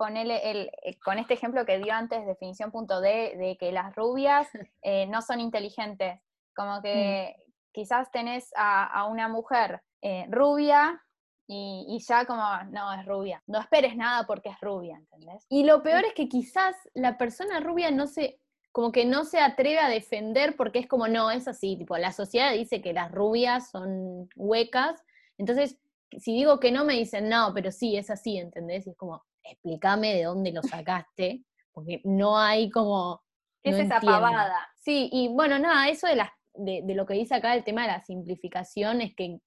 ponele 0.00 0.50
el, 0.50 0.70
eh, 0.82 0.98
con 0.98 1.18
este 1.18 1.34
ejemplo 1.34 1.66
que 1.66 1.78
dio 1.78 1.92
antes, 1.92 2.24
definición 2.24 2.70
punto 2.70 3.02
D, 3.02 3.36
de 3.36 3.58
que 3.60 3.70
las 3.70 3.94
rubias 3.94 4.48
eh, 4.82 5.06
no 5.08 5.20
son 5.20 5.40
inteligentes, 5.40 6.18
como 6.56 6.80
que 6.80 7.36
mm. 7.36 7.52
quizás 7.70 8.10
tenés 8.10 8.50
a, 8.56 9.06
una 9.10 9.28
mujer 9.28 9.82
eh, 10.00 10.24
rubia 10.30 11.02
y, 11.46 12.02
ya 12.08 12.24
como, 12.24 12.42
no, 12.70 12.94
es 12.94 13.04
rubia. 13.04 13.42
No 13.46 13.60
esperes 13.60 13.94
nada 13.94 14.24
porque 14.26 14.48
es 14.48 14.60
rubia, 14.62 14.96
¿entendés? 14.96 15.44
Y 15.50 15.64
lo 15.64 15.82
peor 15.82 16.04
es 16.06 16.14
que 16.14 16.28
quizás 16.28 16.76
la 16.94 17.18
persona 17.18 17.60
rubia 17.60 17.90
no 17.90 18.06
se, 18.06 18.40
como 18.72 18.92
que 18.92 19.04
no 19.04 19.24
se 19.24 19.40
atreve 19.40 19.80
a 19.80 19.88
defender 19.88 20.56
porque 20.56 20.78
es 20.78 20.86
como, 20.86 21.08
no, 21.08 21.30
es 21.30 21.46
así, 21.46 21.76
tipo, 21.76 21.98
la 21.98 22.12
sociedad 22.12 22.52
dice 22.54 22.80
que 22.80 22.94
las 22.94 23.12
rubias 23.12 23.68
son 23.70 24.30
huecas, 24.34 25.04
entonces, 25.36 25.78
si 26.18 26.32
digo 26.32 26.58
que 26.58 26.72
no, 26.72 26.86
me 26.86 26.94
dicen, 26.94 27.28
no, 27.28 27.52
pero 27.52 27.70
sí, 27.70 27.96
es 27.96 28.08
así, 28.10 28.38
¿entendés? 28.38 28.86
Y 28.86 28.90
es 28.90 28.96
como, 28.96 29.24
explícame 29.44 30.14
de 30.14 30.24
dónde 30.24 30.52
lo 30.52 30.62
sacaste, 30.62 31.44
porque 31.72 32.00
no 32.04 32.38
hay 32.38 32.70
como... 32.70 33.22
¿Qué 33.62 33.70
es 33.70 33.78
esa 33.78 34.00
pavada? 34.00 34.68
Sí, 34.76 35.10
y 35.12 35.28
bueno, 35.28 35.58
nada, 35.58 35.88
eso 35.88 36.06
de, 36.06 36.16
las, 36.16 36.30
de, 36.54 36.82
de 36.84 36.94
lo 36.94 37.04
que 37.04 37.14
dice 37.14 37.34
acá 37.34 37.54
el 37.54 37.64
tema 37.64 37.82
de 37.82 37.88
la 37.88 38.00
simplificación 38.00 39.02
es 39.02 39.14
que 39.14 39.38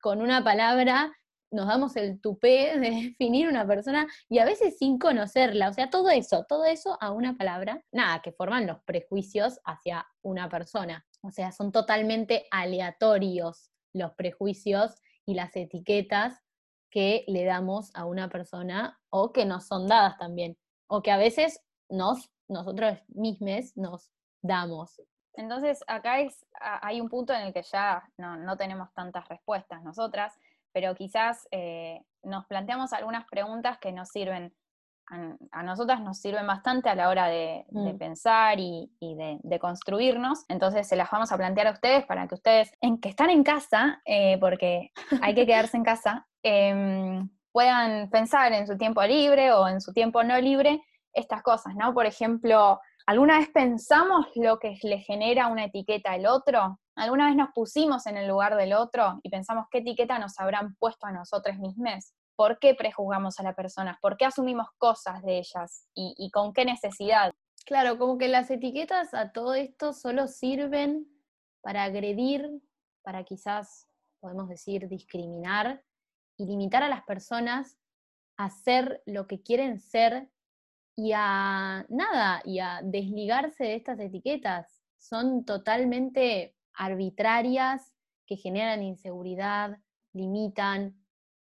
con 0.00 0.20
una 0.20 0.42
palabra 0.42 1.12
nos 1.52 1.66
damos 1.66 1.96
el 1.96 2.20
tupé 2.20 2.78
de 2.78 2.90
definir 3.18 3.48
una 3.48 3.66
persona 3.66 4.06
y 4.28 4.38
a 4.38 4.44
veces 4.44 4.78
sin 4.78 4.98
conocerla. 4.98 5.68
O 5.68 5.72
sea, 5.72 5.90
todo 5.90 6.10
eso, 6.10 6.44
todo 6.48 6.64
eso 6.64 6.96
a 7.00 7.12
una 7.12 7.36
palabra, 7.36 7.82
nada, 7.92 8.20
que 8.22 8.32
forman 8.32 8.66
los 8.66 8.80
prejuicios 8.84 9.60
hacia 9.64 10.06
una 10.22 10.48
persona. 10.48 11.06
O 11.22 11.30
sea, 11.30 11.52
son 11.52 11.72
totalmente 11.72 12.46
aleatorios 12.50 13.70
los 13.92 14.12
prejuicios 14.14 14.94
y 15.26 15.34
las 15.34 15.54
etiquetas 15.56 16.40
que 16.90 17.24
le 17.26 17.44
damos 17.44 17.90
a 17.94 18.04
una 18.04 18.28
persona 18.28 18.98
o 19.10 19.32
que 19.32 19.44
nos 19.44 19.66
son 19.66 19.86
dadas 19.86 20.18
también, 20.18 20.56
o 20.88 21.02
que 21.02 21.10
a 21.10 21.16
veces 21.16 21.60
nos, 21.88 22.30
nosotros 22.48 22.98
mismos 23.08 23.76
nos 23.76 24.10
damos. 24.42 25.00
Entonces, 25.34 25.82
acá 25.86 26.20
es, 26.20 26.46
hay 26.60 27.00
un 27.00 27.08
punto 27.08 27.32
en 27.32 27.42
el 27.42 27.52
que 27.52 27.62
ya 27.62 28.02
no, 28.18 28.56
tenemos 28.56 28.92
tantas 28.92 29.28
respuestas 29.28 29.82
nosotras, 29.82 30.34
pero 30.72 30.94
quizás 30.94 31.46
eh, 31.50 32.02
nos 32.22 32.46
planteamos 32.46 32.92
algunas 32.92 33.26
preguntas 33.26 33.78
que 33.78 33.92
nos 33.92 34.08
sirven, 34.08 34.54
a, 35.52 35.62
nosotras 35.62 36.00
nos 36.00 36.18
sirven 36.18 36.46
bastante 36.46 36.88
a 36.88 36.94
la 36.94 37.08
hora 37.08 37.26
de, 37.26 37.64
mm. 37.70 37.96
pensar 37.98 38.58
y, 38.58 38.90
de, 39.00 39.58
construirnos. 39.58 40.44
Entonces, 40.48 40.86
se 40.86 40.96
las 40.96 41.10
vamos 41.10 41.32
a 41.32 41.36
plantear 41.36 41.68
a 41.68 41.72
ustedes 41.72 42.04
para 42.06 42.26
que 42.28 42.34
ustedes, 42.34 42.72
en 42.80 43.00
que 43.00 43.08
están 43.08 43.30
en 43.30 43.44
casa, 43.44 44.02
eh, 44.04 44.36
porque 44.40 44.92
hay 45.22 45.34
que 45.34 45.46
quedarse 45.46 45.76
en 45.76 45.84
casa, 45.84 46.28
em, 46.42 47.28
puedan 47.52 48.10
pensar 48.10 48.52
en 48.52 48.66
su 48.66 48.76
tiempo 48.76 49.02
libre 49.04 49.52
o 49.52 49.68
en 49.68 49.80
su 49.80 49.92
tiempo 49.92 50.22
no 50.22 50.40
libre 50.40 50.82
estas 51.12 51.42
cosas, 51.42 51.74
¿no? 51.74 51.92
Por 51.92 52.06
ejemplo, 52.06 52.80
¿alguna 53.06 53.38
vez 53.38 53.48
pensamos 53.50 54.26
lo 54.34 54.58
que 54.58 54.78
le 54.82 54.98
genera 55.00 55.48
una 55.48 55.64
etiqueta 55.64 56.12
al 56.12 56.26
otro? 56.26 56.78
¿Alguna 56.94 57.26
vez 57.26 57.36
nos 57.36 57.50
pusimos 57.54 58.06
en 58.06 58.16
el 58.16 58.28
lugar 58.28 58.56
del 58.56 58.72
otro 58.72 59.20
y 59.22 59.30
pensamos 59.30 59.66
qué 59.70 59.78
etiqueta 59.78 60.18
nos 60.18 60.38
habrán 60.38 60.76
puesto 60.76 61.06
a 61.06 61.12
nosotros 61.12 61.58
mismos? 61.58 62.12
¿Por 62.36 62.58
qué 62.58 62.74
prejuzgamos 62.74 63.38
a 63.40 63.42
las 63.42 63.54
personas? 63.54 63.98
¿Por 64.00 64.16
qué 64.16 64.26
asumimos 64.26 64.68
cosas 64.78 65.22
de 65.22 65.38
ellas? 65.38 65.88
¿Y, 65.94 66.14
y 66.16 66.30
con 66.30 66.52
qué 66.52 66.64
necesidad? 66.64 67.32
Claro, 67.66 67.98
como 67.98 68.16
que 68.16 68.28
las 68.28 68.50
etiquetas 68.50 69.12
a 69.14 69.32
todo 69.32 69.54
esto 69.54 69.92
solo 69.92 70.26
sirven 70.26 71.06
para 71.60 71.84
agredir, 71.84 72.48
para 73.02 73.24
quizás, 73.24 73.86
podemos 74.20 74.48
decir, 74.48 74.88
discriminar 74.88 75.82
y 76.40 76.46
limitar 76.46 76.82
a 76.82 76.88
las 76.88 77.02
personas 77.02 77.78
a 78.38 78.48
ser 78.48 79.02
lo 79.04 79.26
que 79.26 79.42
quieren 79.42 79.78
ser 79.78 80.30
y 80.96 81.12
a 81.14 81.84
nada, 81.90 82.40
y 82.46 82.60
a 82.60 82.80
desligarse 82.82 83.64
de 83.64 83.74
estas 83.74 84.00
etiquetas. 84.00 84.82
Son 84.98 85.44
totalmente 85.44 86.56
arbitrarias, 86.72 87.92
que 88.26 88.36
generan 88.36 88.82
inseguridad, 88.82 89.76
limitan, 90.14 90.96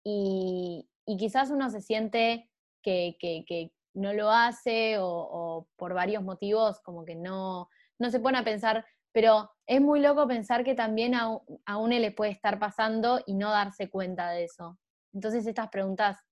y, 0.04 0.90
quizás 1.06 1.52
uno 1.52 1.70
se 1.70 1.82
siente 1.82 2.50
que, 2.82 3.72
no 3.94 4.14
lo 4.14 4.32
hace 4.32 4.98
o, 5.00 5.68
por 5.76 5.94
varios 5.94 6.24
motivos 6.24 6.80
como 6.82 7.04
que 7.04 7.16
no, 7.16 7.68
no 8.00 8.10
se 8.10 8.20
pone 8.20 8.38
a 8.38 8.44
pensar, 8.44 8.86
pero 9.12 9.50
es 9.66 9.82
muy 9.82 10.00
loco 10.00 10.28
pensar 10.28 10.64
que 10.64 10.76
también 10.76 11.14
a, 11.14 11.38
a 11.66 11.78
uno 11.78 11.98
le 11.98 12.12
puede 12.12 12.32
estar 12.32 12.60
pasando 12.60 13.22
y 13.26 13.34
no 13.34 13.50
darse 13.50 13.90
cuenta 13.90 14.30
de 14.30 14.46
eso. 14.46 14.78
Entonces 15.18 15.48
estas 15.48 15.70
preguntas 15.70 16.24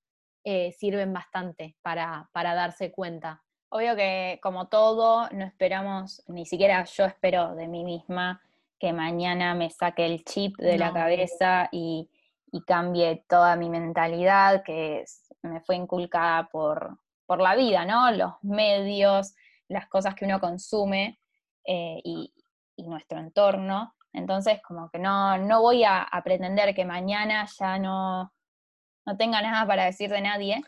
eh, 0.44 0.72
sirven 0.74 1.12
bastante 1.12 1.76
para, 1.82 2.30
para 2.32 2.54
darse 2.54 2.92
cuenta. 2.92 3.44
Obvio 3.70 3.96
que 3.96 4.40
como 4.44 4.68
todo, 4.68 5.28
no 5.32 5.44
esperamos, 5.44 6.22
ni 6.28 6.46
siquiera 6.46 6.86
yo 6.86 7.06
espero 7.06 7.56
de 7.56 7.68
mí 7.68 7.84
misma 7.84 8.44
que 8.80 8.94
mañana 8.94 9.56
me 9.56 9.72
saque 9.72 10.06
el 10.06 10.24
chip 10.24 10.56
de 10.58 10.78
la 10.78 10.94
cabeza 10.94 11.68
y, 11.72 12.12
cambie 12.68 13.26
toda 13.28 13.56
mi 13.58 13.70
mentalidad 13.70 14.64
que 14.64 15.04
me 15.42 15.62
fue 15.62 15.76
inculcada 15.76 16.48
por, 16.48 17.00
por, 17.26 17.42
la 17.42 17.54
vida, 17.56 17.84
¿no? 17.84 18.12
Los 18.12 18.36
medios, 18.44 19.34
las 19.68 19.88
cosas 19.88 20.16
que 20.16 20.24
uno 20.24 20.40
consume 20.40 21.20
eh, 21.66 22.00
y, 22.04 22.32
nuestro 22.78 23.18
entorno. 23.18 23.96
Entonces, 24.14 24.62
como 24.62 24.90
que 24.90 25.00
no, 25.00 25.38
no 25.38 25.62
voy 25.62 25.84
a, 25.84 26.08
pretender 26.24 26.74
que 26.76 26.86
mañana 26.86 27.46
ya 27.60 27.78
no, 27.78 28.32
no 29.06 29.18
tenga 29.18 29.42
nada 29.42 29.66
para 29.66 29.86
decir 29.86 30.10
de 30.10 30.22
nadie, 30.22 30.62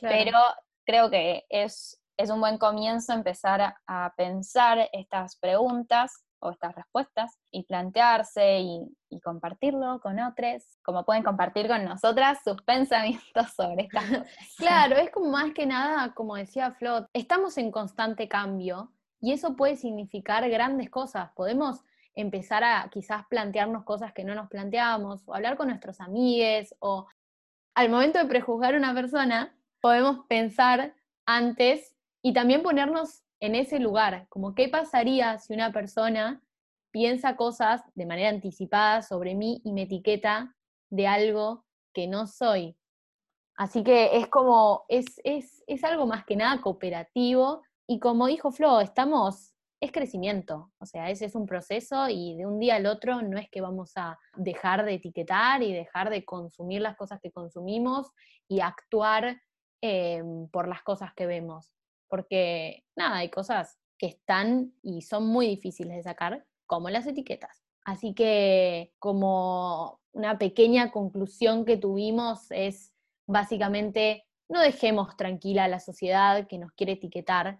pero 0.00 0.38
creo 0.84 1.10
que 1.10 1.44
es, 1.48 2.00
es 2.16 2.30
un 2.30 2.40
buen 2.40 2.58
comienzo 2.58 3.12
empezar 3.12 3.74
a, 3.86 4.14
pensar 4.16 4.88
estas 4.92 5.36
preguntas 5.36 6.24
o 6.40 6.50
estas 6.50 6.74
respuestas 6.74 7.38
y 7.50 7.64
plantearse 7.64 8.60
y, 8.60 8.90
compartirlo 9.22 10.00
con 10.00 10.18
otros, 10.18 10.64
como 10.82 11.04
pueden 11.04 11.22
compartir 11.22 11.68
con 11.68 11.84
nosotras 11.84 12.40
sus 12.42 12.60
pensamientos 12.66 13.52
sobre 13.56 13.84
estas 13.84 14.04
cosas. 14.04 14.28
Claro, 14.58 14.96
es 14.96 15.10
como 15.10 15.30
más 15.30 15.52
que 15.54 15.66
nada, 15.66 16.12
como 16.14 16.34
decía 16.34 16.72
Flot, 16.72 17.08
estamos 17.12 17.56
en 17.58 17.70
constante 17.70 18.28
cambio 18.28 18.92
y 19.20 19.32
eso 19.32 19.54
puede 19.54 19.76
significar 19.76 20.46
grandes 20.50 20.90
cosas. 20.90 21.30
Podemos 21.36 21.80
empezar 22.14 22.64
a 22.64 22.88
quizás 22.90 23.24
plantearnos 23.28 23.84
cosas 23.84 24.12
que 24.12 24.24
no 24.24 24.34
nos 24.34 24.48
planteábamos, 24.48 25.22
o 25.26 25.34
hablar 25.34 25.56
con 25.56 25.68
nuestros 25.68 26.00
amigues, 26.00 26.74
o 26.80 27.06
al 27.74 27.88
momento 27.88 28.18
de 28.18 28.26
prejuzgar 28.26 28.74
a 28.74 28.78
una 28.78 28.94
persona, 28.94 29.56
podemos 29.80 30.26
pensar 30.28 30.94
antes 31.26 31.94
y 32.22 32.32
también 32.32 32.62
ponernos 32.62 33.22
en 33.40 33.54
ese 33.54 33.78
lugar, 33.78 34.26
como 34.28 34.54
qué 34.54 34.68
pasaría 34.68 35.38
si 35.38 35.52
una 35.52 35.72
persona 35.72 36.40
piensa 36.90 37.36
cosas 37.36 37.82
de 37.94 38.06
manera 38.06 38.30
anticipada 38.30 39.02
sobre 39.02 39.34
mí 39.34 39.60
y 39.64 39.72
me 39.72 39.82
etiqueta 39.82 40.54
de 40.90 41.06
algo 41.06 41.64
que 41.92 42.06
no 42.06 42.26
soy. 42.26 42.76
Así 43.56 43.82
que 43.82 44.16
es 44.16 44.28
como, 44.28 44.84
es, 44.88 45.20
es, 45.24 45.62
es 45.66 45.84
algo 45.84 46.06
más 46.06 46.24
que 46.24 46.36
nada 46.36 46.60
cooperativo 46.60 47.62
y 47.86 47.98
como 47.98 48.26
dijo 48.26 48.52
Flo, 48.52 48.80
estamos 48.80 49.53
es 49.84 49.92
crecimiento, 49.92 50.72
o 50.78 50.86
sea, 50.86 51.10
ese 51.10 51.26
es 51.26 51.34
un 51.34 51.46
proceso 51.46 52.08
y 52.08 52.36
de 52.36 52.46
un 52.46 52.58
día 52.58 52.76
al 52.76 52.86
otro 52.86 53.22
no 53.22 53.38
es 53.38 53.48
que 53.50 53.60
vamos 53.60 53.92
a 53.96 54.18
dejar 54.36 54.84
de 54.84 54.94
etiquetar 54.94 55.62
y 55.62 55.72
dejar 55.72 56.10
de 56.10 56.24
consumir 56.24 56.80
las 56.80 56.96
cosas 56.96 57.20
que 57.20 57.30
consumimos 57.30 58.10
y 58.48 58.60
actuar 58.60 59.40
em, 59.80 60.48
por 60.48 60.68
las 60.68 60.82
cosas 60.82 61.12
que 61.14 61.26
vemos, 61.26 61.72
porque 62.08 62.84
nada, 62.96 63.18
hay 63.18 63.30
cosas 63.30 63.78
que 63.98 64.06
están 64.06 64.72
y 64.82 65.02
son 65.02 65.26
muy 65.26 65.46
difíciles 65.46 65.96
de 65.96 66.02
sacar, 66.02 66.44
como 66.66 66.90
las 66.90 67.06
etiquetas. 67.06 67.62
Así 67.84 68.14
que 68.14 68.92
como 68.98 70.00
una 70.12 70.38
pequeña 70.38 70.90
conclusión 70.90 71.64
que 71.64 71.76
tuvimos 71.76 72.50
es 72.50 72.92
básicamente 73.26 74.26
no 74.48 74.60
dejemos 74.60 75.16
tranquila 75.16 75.64
a 75.64 75.68
la 75.68 75.80
sociedad 75.80 76.46
que 76.46 76.58
nos 76.58 76.72
quiere 76.72 76.92
etiquetar, 76.92 77.58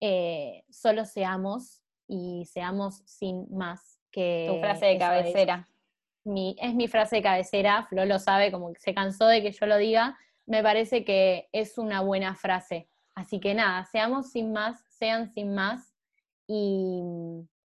eh, 0.00 0.64
solo 0.70 1.04
seamos 1.04 1.82
y 2.06 2.44
seamos 2.46 3.02
sin 3.06 3.46
más 3.50 4.00
que... 4.10 4.46
Tu 4.52 4.60
frase 4.60 4.86
de 4.86 4.98
cabecera. 4.98 5.68
Es 5.68 6.26
mi, 6.26 6.56
es 6.58 6.74
mi 6.74 6.88
frase 6.88 7.16
de 7.16 7.22
cabecera, 7.22 7.86
Flo 7.88 8.04
lo 8.04 8.18
sabe, 8.18 8.50
como 8.52 8.72
que 8.72 8.80
se 8.80 8.94
cansó 8.94 9.26
de 9.26 9.42
que 9.42 9.52
yo 9.52 9.66
lo 9.66 9.76
diga, 9.76 10.18
me 10.46 10.62
parece 10.62 11.04
que 11.04 11.48
es 11.52 11.78
una 11.78 12.00
buena 12.00 12.34
frase. 12.34 12.88
Así 13.14 13.40
que 13.40 13.54
nada, 13.54 13.84
seamos 13.86 14.30
sin 14.30 14.52
más, 14.52 14.84
sean 14.88 15.32
sin 15.32 15.54
más 15.54 15.94
y 16.46 17.02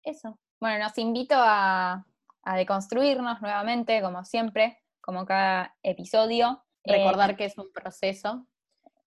eso. 0.03 0.39
Bueno, 0.59 0.83
nos 0.83 0.97
invito 0.97 1.35
a, 1.37 2.05
a 2.43 2.57
deconstruirnos 2.57 3.41
nuevamente, 3.41 4.01
como 4.01 4.23
siempre, 4.23 4.79
como 5.01 5.25
cada 5.25 5.75
episodio. 5.83 6.63
Recordar 6.85 7.31
eh, 7.31 7.35
que 7.35 7.45
es 7.45 7.57
un 7.57 7.71
proceso 7.73 8.45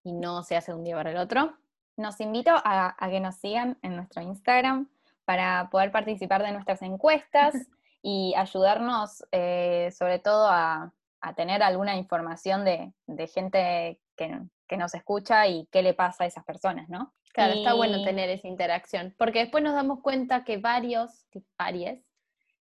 y 0.03 0.13
no 0.13 0.43
se 0.43 0.57
hace 0.57 0.75
un 0.75 0.85
día 0.85 0.97
para 0.97 1.11
el 1.11 1.17
otro 1.17 1.57
nos 1.97 2.21
invito 2.21 2.51
a, 2.55 2.97
que 3.11 3.21
nos 3.21 3.37
sigan 3.37 3.79
en 3.83 3.97
nuestro 3.97 4.23
Instagram 4.23 4.89
para 5.25 5.69
poder 5.71 5.93
participar 5.93 6.43
de 6.43 6.53
nuestras 6.53 6.83
encuestas 6.83 7.55
y 8.03 8.35
ayudarnos 8.37 9.25
eh, 9.33 9.91
sobre 9.97 10.19
todo 10.19 10.49
a, 10.49 10.93
tener 11.37 11.63
alguna 11.63 11.97
información 11.97 12.65
de, 12.65 12.93
gente 13.33 14.01
que, 14.17 14.77
nos 14.77 14.95
escucha 14.95 15.47
y 15.47 15.69
qué 15.71 15.83
le 15.83 15.95
pasa 15.95 16.25
a 16.25 16.27
esas 16.27 16.45
personas, 16.45 16.89
¿no? 16.89 17.13
Claro, 17.33 17.53
está 17.53 17.75
bueno 17.75 18.03
tener 18.03 18.29
esa 18.31 18.49
interacción, 18.49 19.15
porque 19.19 19.41
después 19.41 19.63
nos 19.63 19.75
damos 19.75 20.01
cuenta 20.01 20.45
que 20.45 20.57
varios, 20.57 21.27
varios, 21.57 21.99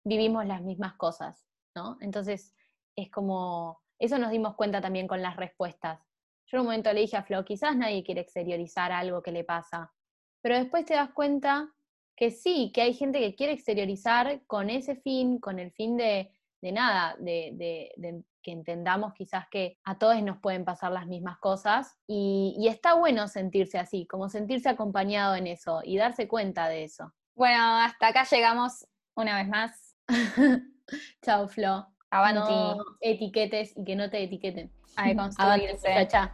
vivimos 0.04 0.46
las 0.46 0.62
mismas 0.62 0.94
cosas, 0.94 1.44
¿no? 1.74 1.96
Entonces, 2.00 2.54
es 2.94 3.10
como, 3.10 3.80
eso 3.98 4.18
nos 4.18 4.30
dimos 4.30 4.54
cuenta 4.54 4.80
también 4.80 5.08
con 5.08 5.22
las 5.22 5.36
respuestas. 5.36 6.00
Yo 6.46 6.56
en 6.56 6.60
un 6.60 6.66
momento 6.66 6.92
le 6.92 7.00
dije 7.00 7.16
a 7.16 7.22
Flo, 7.22 7.44
quizás 7.44 7.76
nadie 7.76 8.04
quiere 8.04 8.20
exteriorizar 8.20 8.92
algo 8.92 9.22
que 9.22 9.32
le 9.32 9.44
pasa, 9.44 9.92
pero 10.40 10.56
después 10.56 10.84
te 10.84 10.94
das 10.94 11.10
cuenta 11.10 11.72
que 12.16 12.30
sí, 12.30 12.70
que 12.72 12.82
hay 12.82 12.94
gente 12.94 13.18
que 13.18 13.34
quiere 13.34 13.52
exteriorizar 13.52 14.42
con 14.46 14.70
ese 14.70 14.96
fin, 14.96 15.38
con 15.38 15.58
el 15.58 15.72
fin 15.72 15.96
de, 15.96 16.30
nada, 16.60 17.16
de, 17.18 18.22
que 18.42 18.52
entendamos 18.52 19.14
quizás 19.14 19.46
que 19.50 19.78
a 19.84 19.98
todos 19.98 20.22
nos 20.22 20.38
pueden 20.38 20.64
pasar 20.64 20.92
las 20.92 21.06
mismas 21.06 21.38
cosas 21.38 21.96
y, 22.06 22.54
y 22.58 22.68
está 22.68 22.94
bueno 22.94 23.26
sentirse 23.26 23.78
así, 23.78 24.06
como 24.06 24.28
sentirse 24.28 24.68
acompañado 24.68 25.34
en 25.34 25.46
eso 25.46 25.80
y 25.82 25.96
darse 25.96 26.28
cuenta 26.28 26.68
de 26.68 26.84
eso. 26.84 27.12
Bueno, 27.34 27.78
hasta 27.78 28.08
acá 28.08 28.24
llegamos 28.30 28.86
una 29.16 29.38
vez 29.38 29.48
más. 29.48 29.96
Chao, 31.22 31.48
Flo. 31.48 31.86
Avanti. 32.10 32.52
No 32.52 32.84
etiquetes 33.00 33.76
y 33.76 33.84
que 33.84 33.96
no 33.96 34.08
te 34.08 34.22
etiqueten. 34.22 34.70
A 34.96 35.02
Avanti, 35.10 35.66
deconstruirse. 35.66 35.88
muchacha. 35.88 36.30